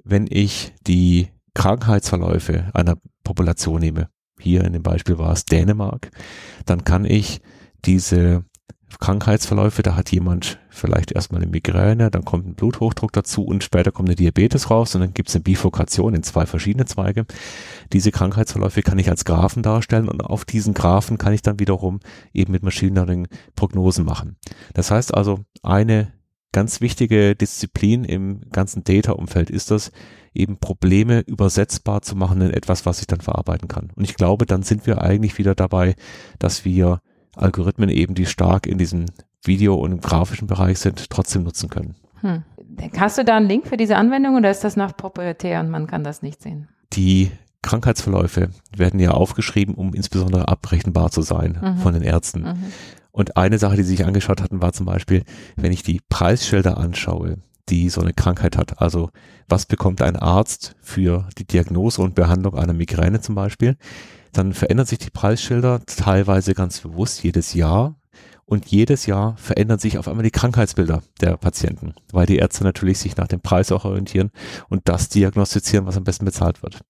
wenn 0.03 0.27
ich 0.31 0.73
die 0.87 1.29
Krankheitsverläufe 1.53 2.71
einer 2.73 2.97
Population 3.23 3.81
nehme, 3.81 4.09
hier 4.41 4.64
in 4.64 4.73
dem 4.73 4.83
Beispiel 4.83 5.19
war 5.19 5.33
es 5.33 5.45
Dänemark, 5.45 6.11
dann 6.64 6.85
kann 6.85 7.05
ich 7.05 7.43
diese 7.85 8.45
Krankheitsverläufe, 8.98 9.83
da 9.83 9.96
hat 9.96 10.11
jemand 10.12 10.59
vielleicht 10.70 11.12
erstmal 11.12 11.42
eine 11.42 11.51
Migräne, 11.51 12.11
dann 12.11 12.24
kommt 12.24 12.46
ein 12.46 12.55
Bluthochdruck 12.55 13.12
dazu 13.12 13.44
und 13.44 13.62
später 13.62 13.92
kommt 13.92 14.09
eine 14.09 14.16
Diabetes 14.16 14.70
raus 14.70 14.94
und 14.94 15.03
dann 15.03 15.14
gibt 15.14 15.29
es 15.29 15.35
eine 15.35 15.42
Bifurkation 15.42 16.14
in 16.14 16.22
zwei 16.22 16.46
verschiedene 16.46 16.87
Zweige. 16.87 17.27
Diese 17.92 18.11
Krankheitsverläufe 18.11 18.83
kann 18.83 18.98
ich 18.98 19.11
als 19.11 19.24
Graphen 19.24 19.62
darstellen 19.62 20.09
und 20.09 20.22
auf 20.22 20.44
diesen 20.44 20.74
Graphen 20.74 21.18
kann 21.18 21.33
ich 21.33 21.42
dann 21.42 21.61
wiederum 21.61 22.01
eben 22.33 22.53
mit 22.53 22.62
Machine 22.62 22.94
Learning 22.94 23.29
Prognosen 23.57 24.05
machen. 24.05 24.37
Das 24.74 24.90
heißt 24.90 25.14
also, 25.14 25.40
eine 25.62 26.12
ganz 26.53 26.81
wichtige 26.81 27.37
Disziplin 27.37 28.05
im 28.05 28.40
ganzen 28.51 28.85
Data-Umfeld 28.85 29.51
ist 29.51 29.70
das, 29.70 29.92
eben 30.35 30.59
Probleme 30.59 31.20
übersetzbar 31.20 32.03
zu 32.03 32.14
machen 32.16 32.40
in 32.40 32.53
etwas, 32.53 32.87
was 32.87 33.01
ich 33.01 33.07
dann 33.07 33.20
verarbeiten 33.20 33.68
kann. 33.68 33.90
Und 33.96 34.05
ich 34.05 34.14
glaube, 34.14 34.46
dann 34.46 34.62
sind 34.62 34.87
wir 34.87 35.03
eigentlich 35.03 35.37
wieder 35.38 35.55
dabei, 35.55 35.94
dass 36.38 36.64
wir 36.64 37.01
Algorithmen 37.38 37.88
eben, 37.88 38.14
die 38.14 38.27
stark 38.27 38.66
in 38.66 38.79
diesem 38.79 39.07
Video- 39.44 39.77
und 39.77 39.92
im 39.92 40.01
grafischen 40.01 40.46
Bereich 40.46 40.79
sind, 40.79 41.11
trotzdem 41.11 41.44
nutzen 41.44 41.68
können. 41.68 41.94
Hm. 42.20 42.42
Hast 42.96 43.18
du 43.18 43.24
da 43.24 43.37
einen 43.37 43.48
Link 43.48 43.66
für 43.66 43.77
diese 43.77 43.96
Anwendung 43.96 44.37
oder 44.37 44.51
ist 44.51 44.64
das 44.64 44.77
nach 44.77 44.96
proprietär 44.96 45.61
und 45.61 45.70
man 45.70 45.87
kann 45.87 46.05
das 46.05 46.22
nicht 46.22 46.42
sehen? 46.42 46.68
Die 46.92 47.31
Krankheitsverläufe 47.62 48.51
werden 48.77 49.01
ja 49.01 49.11
aufgeschrieben, 49.12 49.74
um 49.74 49.94
insbesondere 49.94 50.48
abrechenbar 50.48 51.11
zu 51.11 51.22
sein 51.22 51.59
mhm. 51.61 51.79
von 51.79 51.94
den 51.94 52.03
Ärzten. 52.03 52.42
Mhm. 52.42 52.72
Und 53.11 53.37
eine 53.37 53.59
Sache, 53.59 53.77
die 53.77 53.83
sie 53.83 53.96
sich 53.96 54.07
angeschaut 54.07 54.40
hatten, 54.40 54.62
war 54.62 54.72
zum 54.72 54.87
Beispiel, 54.87 55.24
wenn 55.57 55.72
ich 55.72 55.83
die 55.83 56.01
Preisschilder 56.09 56.79
anschaue, 56.79 57.38
die 57.68 57.90
so 57.90 58.01
eine 58.01 58.12
Krankheit 58.12 58.57
hat. 58.57 58.81
Also 58.81 59.11
was 59.48 59.66
bekommt 59.66 60.03
ein 60.03 60.16
Arzt 60.16 60.77
für 60.81 61.29
die 61.37 61.46
Diagnose 61.46 62.01
und 62.01 62.14
Behandlung 62.14 62.57
einer 62.57 62.72
Migräne 62.72 63.20
zum 63.20 63.35
Beispiel? 63.35 63.77
Dann 64.33 64.53
verändern 64.53 64.87
sich 64.87 64.99
die 64.99 65.11
Preisschilder 65.11 65.81
teilweise 65.87 66.55
ganz 66.55 66.81
bewusst 66.81 67.23
jedes 67.23 67.55
Jahr. 67.55 67.97
Und 68.45 68.64
jedes 68.67 69.05
Jahr 69.05 69.37
verändern 69.37 69.79
sich 69.79 69.99
auf 69.99 70.09
einmal 70.09 70.25
die 70.25 70.31
Krankheitsbilder 70.31 71.03
der 71.21 71.37
Patienten, 71.37 71.95
weil 72.12 72.25
die 72.25 72.38
Ärzte 72.38 72.64
natürlich 72.64 72.99
sich 72.99 73.14
nach 73.19 73.29
dem 73.29 73.43
Preis 73.43 73.71
auch 73.73 73.85
orientieren 73.85 74.31
und 74.71 74.88
das 74.88 75.11
diagnostizieren, 75.11 75.85
was 75.85 75.99
am 75.99 76.05
besten 76.05 76.25
bezahlt 76.25 76.62
wird. 76.62 76.81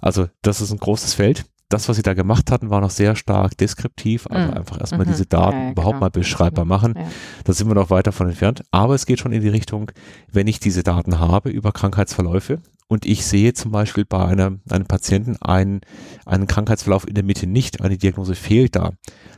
Also 0.00 0.28
das 0.40 0.62
ist 0.62 0.72
ein 0.72 0.78
großes 0.78 1.12
Feld 1.12 1.44
das, 1.70 1.88
was 1.88 1.96
sie 1.96 2.02
da 2.02 2.14
gemacht 2.14 2.50
hatten, 2.50 2.68
war 2.68 2.80
noch 2.80 2.90
sehr 2.90 3.16
stark 3.16 3.56
deskriptiv, 3.56 4.26
also 4.28 4.50
mhm. 4.50 4.58
einfach 4.58 4.78
erstmal 4.78 5.06
mhm. 5.06 5.12
diese 5.12 5.24
Daten 5.24 5.56
ja, 5.56 5.64
ja, 5.66 5.70
überhaupt 5.70 5.94
genau. 5.94 6.00
mal 6.00 6.10
beschreibbar 6.10 6.64
machen. 6.64 6.94
Ja. 6.96 7.04
Da 7.44 7.52
sind 7.52 7.68
wir 7.68 7.74
noch 7.74 7.90
weiter 7.90 8.12
von 8.12 8.28
entfernt. 8.28 8.62
Aber 8.72 8.94
es 8.94 9.06
geht 9.06 9.20
schon 9.20 9.32
in 9.32 9.40
die 9.40 9.48
Richtung, 9.48 9.90
wenn 10.30 10.48
ich 10.48 10.58
diese 10.58 10.82
Daten 10.82 11.20
habe 11.20 11.48
über 11.48 11.72
Krankheitsverläufe 11.72 12.60
und 12.90 13.06
ich 13.06 13.24
sehe 13.24 13.54
zum 13.54 13.70
Beispiel 13.70 14.04
bei 14.04 14.24
einer, 14.24 14.58
einem 14.68 14.86
Patienten 14.86 15.36
einen, 15.40 15.80
einen 16.26 16.48
Krankheitsverlauf 16.48 17.06
in 17.06 17.14
der 17.14 17.22
Mitte 17.22 17.46
nicht, 17.46 17.82
eine 17.82 17.96
Diagnose 17.96 18.34
fehlt 18.34 18.74
da, 18.74 18.90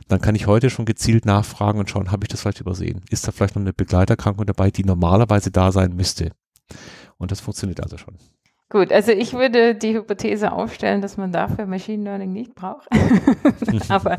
dann 0.07 0.21
kann 0.21 0.33
ich 0.33 0.47
heute 0.47 0.71
schon 0.71 0.85
gezielt 0.85 1.25
nachfragen 1.25 1.77
und 1.77 1.87
schauen, 1.87 2.11
habe 2.11 2.23
ich 2.23 2.29
das 2.29 2.41
vielleicht 2.41 2.61
übersehen? 2.61 3.01
Ist 3.11 3.27
da 3.27 3.31
vielleicht 3.31 3.55
noch 3.55 3.61
eine 3.61 3.71
Begleiterkrankung 3.71 4.47
dabei, 4.47 4.71
die 4.71 4.83
normalerweise 4.83 5.51
da 5.51 5.71
sein 5.71 5.95
müsste? 5.95 6.31
Und 7.19 7.29
das 7.31 7.41
funktioniert 7.41 7.79
also 7.81 7.97
schon. 7.97 8.15
Gut, 8.69 8.91
also 8.91 9.11
ich 9.11 9.33
würde 9.33 9.75
die 9.75 9.93
Hypothese 9.93 10.51
aufstellen, 10.51 11.01
dass 11.01 11.17
man 11.17 11.31
dafür 11.31 11.67
Machine 11.67 12.03
Learning 12.05 12.33
nicht 12.33 12.55
braucht. 12.55 12.87
Aber 13.89 14.17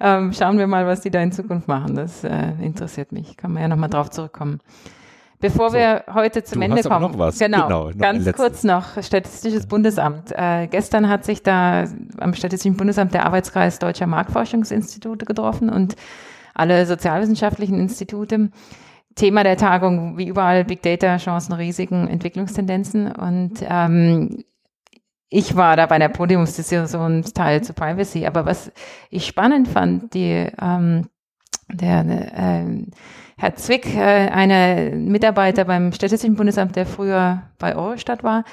ähm, 0.00 0.32
schauen 0.32 0.58
wir 0.58 0.66
mal, 0.66 0.86
was 0.86 1.02
die 1.02 1.10
da 1.10 1.22
in 1.22 1.30
Zukunft 1.30 1.68
machen. 1.68 1.94
Das 1.94 2.24
äh, 2.24 2.50
interessiert 2.60 3.12
mich. 3.12 3.36
Kann 3.36 3.52
man 3.52 3.62
ja 3.62 3.68
nochmal 3.68 3.90
drauf 3.90 4.10
zurückkommen. 4.10 4.58
Bevor 5.42 5.70
so, 5.70 5.76
wir 5.76 6.04
heute 6.14 6.44
zum 6.44 6.62
Ende 6.62 6.82
kommen, 6.82 7.02
noch 7.02 7.18
was. 7.18 7.38
genau, 7.38 7.66
genau 7.66 7.90
noch 7.90 7.98
ganz 7.98 8.32
kurz 8.32 8.62
noch 8.62 9.02
Statistisches 9.02 9.66
Bundesamt. 9.66 10.30
Äh, 10.30 10.68
gestern 10.68 11.08
hat 11.08 11.24
sich 11.24 11.42
da 11.42 11.84
am 12.18 12.32
Statistischen 12.32 12.76
Bundesamt 12.76 13.12
der 13.12 13.26
Arbeitskreis 13.26 13.80
Deutscher 13.80 14.06
Marktforschungsinstitute 14.06 15.24
getroffen 15.24 15.68
und 15.68 15.96
alle 16.54 16.86
sozialwissenschaftlichen 16.86 17.78
Institute. 17.78 18.50
Thema 19.16 19.42
der 19.42 19.56
Tagung, 19.56 20.16
wie 20.16 20.28
überall, 20.28 20.64
Big 20.64 20.80
Data, 20.82 21.16
Chancen, 21.16 21.52
Risiken, 21.54 22.06
Entwicklungstendenzen. 22.06 23.10
Und 23.10 23.54
ähm, 23.68 24.44
ich 25.28 25.56
war 25.56 25.76
da 25.76 25.86
bei 25.86 25.98
der 25.98 26.08
Podiumsdiskussion 26.08 27.24
Teil 27.34 27.62
zu 27.62 27.72
Privacy. 27.72 28.26
Aber 28.26 28.46
was 28.46 28.70
ich 29.10 29.26
spannend 29.26 29.66
fand, 29.66 30.14
die, 30.14 30.46
ähm, 30.60 31.08
der, 31.68 32.04
äh, 32.06 32.86
Herr 33.42 33.56
Zwick, 33.56 33.96
äh, 33.96 34.28
eine 34.28 34.92
Mitarbeiter 34.94 35.64
beim 35.64 35.90
Statistischen 35.90 36.36
Bundesamt, 36.36 36.76
der 36.76 36.86
früher 36.86 37.42
bei 37.58 37.74
Eurostat 37.74 38.22
war, 38.22 38.44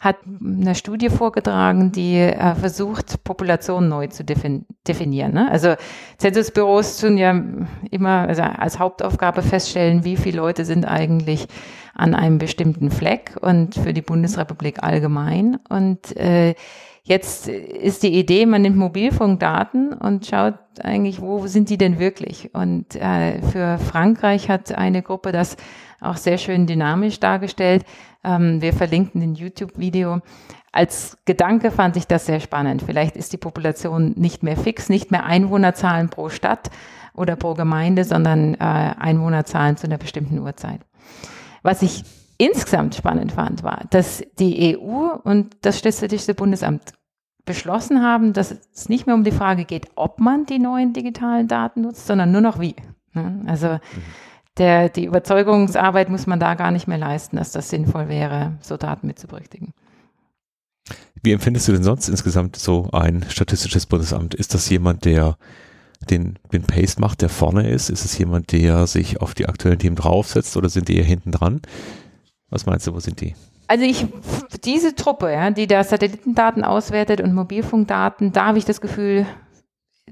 hat 0.00 0.16
eine 0.38 0.74
Studie 0.74 1.08
vorgetragen, 1.08 1.92
die 1.92 2.16
äh, 2.18 2.54
versucht, 2.54 3.24
Populationen 3.24 3.88
neu 3.88 4.08
zu 4.08 4.22
defin 4.22 4.66
definieren. 4.86 5.32
Ne? 5.32 5.50
Also 5.50 5.76
Zensusbüros 6.18 6.98
tun 6.98 7.16
ja 7.16 7.42
immer 7.90 8.28
also 8.28 8.42
als 8.42 8.78
Hauptaufgabe 8.78 9.40
feststellen, 9.40 10.04
wie 10.04 10.18
viele 10.18 10.36
Leute 10.36 10.66
sind 10.66 10.84
eigentlich 10.84 11.46
an 11.94 12.14
einem 12.14 12.36
bestimmten 12.36 12.90
Fleck 12.90 13.38
und 13.40 13.76
für 13.76 13.94
die 13.94 14.02
Bundesrepublik 14.02 14.82
allgemein. 14.82 15.58
Und 15.70 16.14
äh, 16.18 16.54
Jetzt 17.06 17.48
ist 17.48 18.02
die 18.02 18.18
Idee, 18.18 18.46
man 18.46 18.62
nimmt 18.62 18.78
Mobilfunkdaten 18.78 19.92
und 19.92 20.24
schaut 20.24 20.54
eigentlich, 20.82 21.20
wo 21.20 21.46
sind 21.46 21.68
die 21.68 21.76
denn 21.76 21.98
wirklich? 21.98 22.54
Und 22.54 22.96
äh, 22.96 23.42
für 23.42 23.76
Frankreich 23.76 24.48
hat 24.48 24.72
eine 24.72 25.02
Gruppe 25.02 25.30
das 25.30 25.58
auch 26.00 26.16
sehr 26.16 26.38
schön 26.38 26.66
dynamisch 26.66 27.20
dargestellt. 27.20 27.84
Ähm, 28.24 28.62
wir 28.62 28.72
verlinken 28.72 29.20
den 29.20 29.34
YouTube-Video. 29.34 30.20
Als 30.72 31.18
Gedanke 31.26 31.70
fand 31.70 31.98
ich 31.98 32.06
das 32.06 32.24
sehr 32.24 32.40
spannend. 32.40 32.82
Vielleicht 32.82 33.16
ist 33.16 33.34
die 33.34 33.38
Population 33.38 34.14
nicht 34.16 34.42
mehr 34.42 34.56
fix, 34.56 34.88
nicht 34.88 35.10
mehr 35.10 35.26
Einwohnerzahlen 35.26 36.08
pro 36.08 36.30
Stadt 36.30 36.70
oder 37.14 37.36
pro 37.36 37.52
Gemeinde, 37.52 38.04
sondern 38.04 38.54
äh, 38.54 38.58
Einwohnerzahlen 38.58 39.76
zu 39.76 39.86
einer 39.86 39.98
bestimmten 39.98 40.38
Uhrzeit. 40.38 40.80
Was 41.62 41.82
ich 41.82 42.02
insgesamt 42.38 42.94
spannend 42.94 43.32
fand, 43.32 43.62
war, 43.62 43.84
dass 43.90 44.22
die 44.38 44.76
EU 44.76 45.14
und 45.22 45.56
das 45.62 45.78
Statistische 45.78 46.34
Bundesamt 46.34 46.92
beschlossen 47.44 48.02
haben, 48.02 48.32
dass 48.32 48.50
es 48.50 48.88
nicht 48.88 49.06
mehr 49.06 49.14
um 49.14 49.24
die 49.24 49.30
Frage 49.30 49.64
geht, 49.64 49.88
ob 49.96 50.18
man 50.18 50.46
die 50.46 50.58
neuen 50.58 50.92
digitalen 50.92 51.48
Daten 51.48 51.82
nutzt, 51.82 52.06
sondern 52.06 52.32
nur 52.32 52.40
noch 52.40 52.58
wie. 52.58 52.74
Also 53.46 53.68
mhm. 53.68 53.80
der, 54.58 54.88
die 54.88 55.04
Überzeugungsarbeit 55.04 56.08
muss 56.08 56.26
man 56.26 56.40
da 56.40 56.54
gar 56.54 56.70
nicht 56.70 56.88
mehr 56.88 56.98
leisten, 56.98 57.36
dass 57.36 57.52
das 57.52 57.68
sinnvoll 57.68 58.08
wäre, 58.08 58.54
so 58.60 58.76
Daten 58.76 59.06
mitzuberücksichtigen. 59.06 59.72
Wie 61.22 61.32
empfindest 61.32 61.68
du 61.68 61.72
denn 61.72 61.82
sonst 61.82 62.08
insgesamt 62.08 62.56
so 62.56 62.88
ein 62.92 63.24
statistisches 63.28 63.86
Bundesamt? 63.86 64.34
Ist 64.34 64.52
das 64.52 64.68
jemand, 64.68 65.04
der 65.04 65.36
den, 66.10 66.38
den 66.52 66.64
Pace 66.64 66.98
macht, 66.98 67.22
der 67.22 67.30
vorne 67.30 67.68
ist? 67.68 67.88
Ist 67.88 68.04
es 68.04 68.18
jemand, 68.18 68.52
der 68.52 68.86
sich 68.86 69.20
auf 69.20 69.34
die 69.34 69.46
aktuellen 69.46 69.78
Themen 69.78 69.96
draufsetzt 69.96 70.56
oder 70.56 70.68
sind 70.68 70.88
die 70.88 70.96
eher 70.96 71.04
hinten 71.04 71.30
dran? 71.30 71.62
Was 72.54 72.66
meinst 72.66 72.86
du, 72.86 72.94
wo 72.94 73.00
sind 73.00 73.20
die? 73.20 73.34
Also 73.66 73.84
ich, 73.84 74.06
diese 74.64 74.94
Truppe, 74.94 75.32
ja, 75.32 75.50
die 75.50 75.66
da 75.66 75.82
Satellitendaten 75.82 76.62
auswertet 76.62 77.20
und 77.20 77.34
Mobilfunkdaten, 77.34 78.30
da 78.30 78.46
habe 78.46 78.58
ich 78.58 78.64
das 78.64 78.80
Gefühl, 78.80 79.26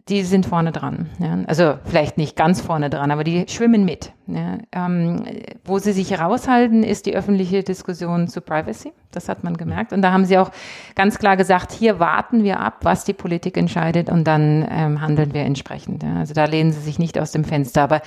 die 0.08 0.24
sind 0.24 0.46
vorne 0.46 0.72
dran. 0.72 1.08
Ja. 1.20 1.38
Also 1.46 1.74
vielleicht 1.84 2.18
nicht 2.18 2.34
ganz 2.34 2.60
vorne 2.60 2.90
dran, 2.90 3.12
aber 3.12 3.22
die 3.22 3.44
schwimmen 3.46 3.84
mit. 3.84 4.12
Ja. 4.26 4.58
Ähm, 4.72 5.24
wo 5.64 5.78
sie 5.78 5.92
sich 5.92 6.18
raushalten, 6.18 6.82
ist 6.82 7.06
die 7.06 7.14
öffentliche 7.14 7.62
Diskussion 7.62 8.26
zu 8.26 8.40
Privacy. 8.40 8.92
Das 9.12 9.28
hat 9.28 9.44
man 9.44 9.56
gemerkt. 9.56 9.92
Und 9.92 10.02
da 10.02 10.10
haben 10.10 10.24
sie 10.24 10.36
auch 10.38 10.50
ganz 10.96 11.20
klar 11.20 11.36
gesagt, 11.36 11.70
hier 11.70 12.00
warten 12.00 12.42
wir 12.42 12.58
ab, 12.58 12.78
was 12.82 13.04
die 13.04 13.12
Politik 13.12 13.56
entscheidet 13.56 14.10
und 14.10 14.24
dann 14.24 14.66
ähm, 14.68 15.00
handeln 15.00 15.32
wir 15.32 15.42
entsprechend. 15.42 16.02
Ja. 16.02 16.16
Also 16.16 16.34
da 16.34 16.46
lehnen 16.46 16.72
sie 16.72 16.80
sich 16.80 16.98
nicht 16.98 17.20
aus 17.20 17.30
dem 17.30 17.44
Fenster. 17.44 17.82
Aber 17.82 18.02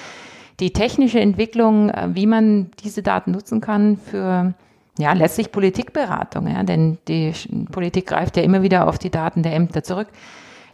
die 0.60 0.72
technische 0.72 1.20
Entwicklung, 1.20 1.90
äh, 1.90 2.10
wie 2.14 2.28
man 2.28 2.72
diese 2.84 3.04
Daten 3.04 3.32
nutzen 3.32 3.62
kann 3.62 3.98
für 3.98 4.54
ja, 4.98 5.14
letztlich 5.14 5.52
Politikberatung, 5.52 6.48
ja, 6.48 6.64
denn 6.64 6.98
die 7.08 7.34
Politik 7.72 8.08
greift 8.08 8.38
ja 8.38 8.44
immer 8.44 8.62
wieder 8.62 8.88
auf 8.88 8.98
die 8.98 9.10
Daten 9.10 9.44
der 9.44 9.54
Ämter 9.54 9.84
zurück. 9.84 10.08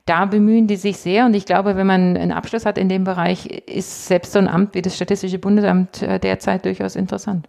Da 0.06 0.26
bemühen 0.26 0.68
die 0.68 0.76
sich 0.76 0.98
sehr 0.98 1.26
und 1.26 1.34
ich 1.36 1.46
glaube, 1.46 1.76
wenn 1.76 1.88
man 1.88 2.18
einen 2.18 2.32
Abschluss 2.32 2.66
hat 2.66 2.78
in 2.78 2.90
dem 2.90 3.04
Bereich, 3.04 3.46
ist 3.46 4.08
selbst 4.08 4.34
so 4.34 4.40
ein 4.40 4.48
Amt 4.48 4.74
wie 4.76 4.82
das 4.82 4.96
Statistische 4.96 5.40
Bundesamt 5.40 6.02
äh, 6.02 6.20
derzeit 6.20 6.66
durchaus 6.66 6.96
interessant. 6.96 7.48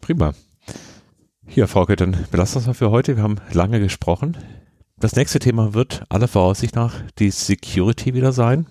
Prima. 0.00 0.32
Hier, 1.46 1.68
Frauke, 1.68 1.96
dann 1.96 2.16
belassen 2.30 2.56
wir 2.56 2.60
es 2.60 2.66
mal 2.66 2.74
für 2.74 2.90
heute. 2.90 3.16
Wir 3.16 3.22
haben 3.22 3.36
lange 3.52 3.80
gesprochen. 3.80 4.36
Das 4.98 5.14
nächste 5.14 5.38
Thema 5.38 5.74
wird 5.74 6.04
aller 6.08 6.26
Voraussicht 6.26 6.74
nach 6.74 6.94
die 7.18 7.30
Security 7.30 8.14
wieder 8.14 8.32
sein. 8.32 8.66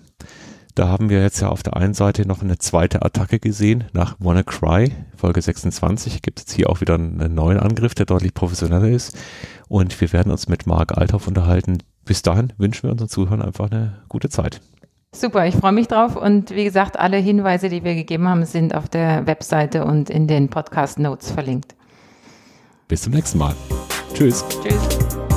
Da 0.76 0.88
haben 0.88 1.08
wir 1.08 1.22
jetzt 1.22 1.40
ja 1.40 1.48
auf 1.48 1.62
der 1.62 1.74
einen 1.74 1.94
Seite 1.94 2.28
noch 2.28 2.42
eine 2.42 2.58
zweite 2.58 3.00
Attacke 3.00 3.38
gesehen 3.38 3.84
nach 3.94 4.14
WannaCry, 4.18 4.92
Folge 5.16 5.40
26. 5.40 6.20
Gibt 6.20 6.44
es 6.46 6.54
hier 6.54 6.68
auch 6.68 6.82
wieder 6.82 6.96
einen 6.96 7.34
neuen 7.34 7.58
Angriff, 7.58 7.94
der 7.94 8.04
deutlich 8.04 8.34
professioneller 8.34 8.88
ist. 8.88 9.16
Und 9.68 9.98
wir 9.98 10.12
werden 10.12 10.30
uns 10.30 10.48
mit 10.48 10.66
Marc 10.66 10.96
Althoff 10.98 11.28
unterhalten. 11.28 11.78
Bis 12.04 12.20
dahin 12.20 12.52
wünschen 12.58 12.82
wir 12.82 12.92
unseren 12.92 13.08
Zuhörern 13.08 13.40
einfach 13.40 13.70
eine 13.70 14.02
gute 14.10 14.28
Zeit. 14.28 14.60
Super, 15.14 15.46
ich 15.46 15.56
freue 15.56 15.72
mich 15.72 15.88
drauf. 15.88 16.14
Und 16.14 16.50
wie 16.50 16.64
gesagt, 16.64 16.98
alle 16.98 17.16
Hinweise, 17.16 17.70
die 17.70 17.82
wir 17.82 17.94
gegeben 17.94 18.28
haben, 18.28 18.44
sind 18.44 18.74
auf 18.74 18.86
der 18.86 19.26
Webseite 19.26 19.82
und 19.86 20.10
in 20.10 20.26
den 20.26 20.50
Podcast 20.50 20.98
Notes 20.98 21.30
verlinkt. 21.30 21.74
Bis 22.86 23.00
zum 23.00 23.14
nächsten 23.14 23.38
Mal. 23.38 23.54
Tschüss. 24.12 24.44
Tschüss. 24.62 25.35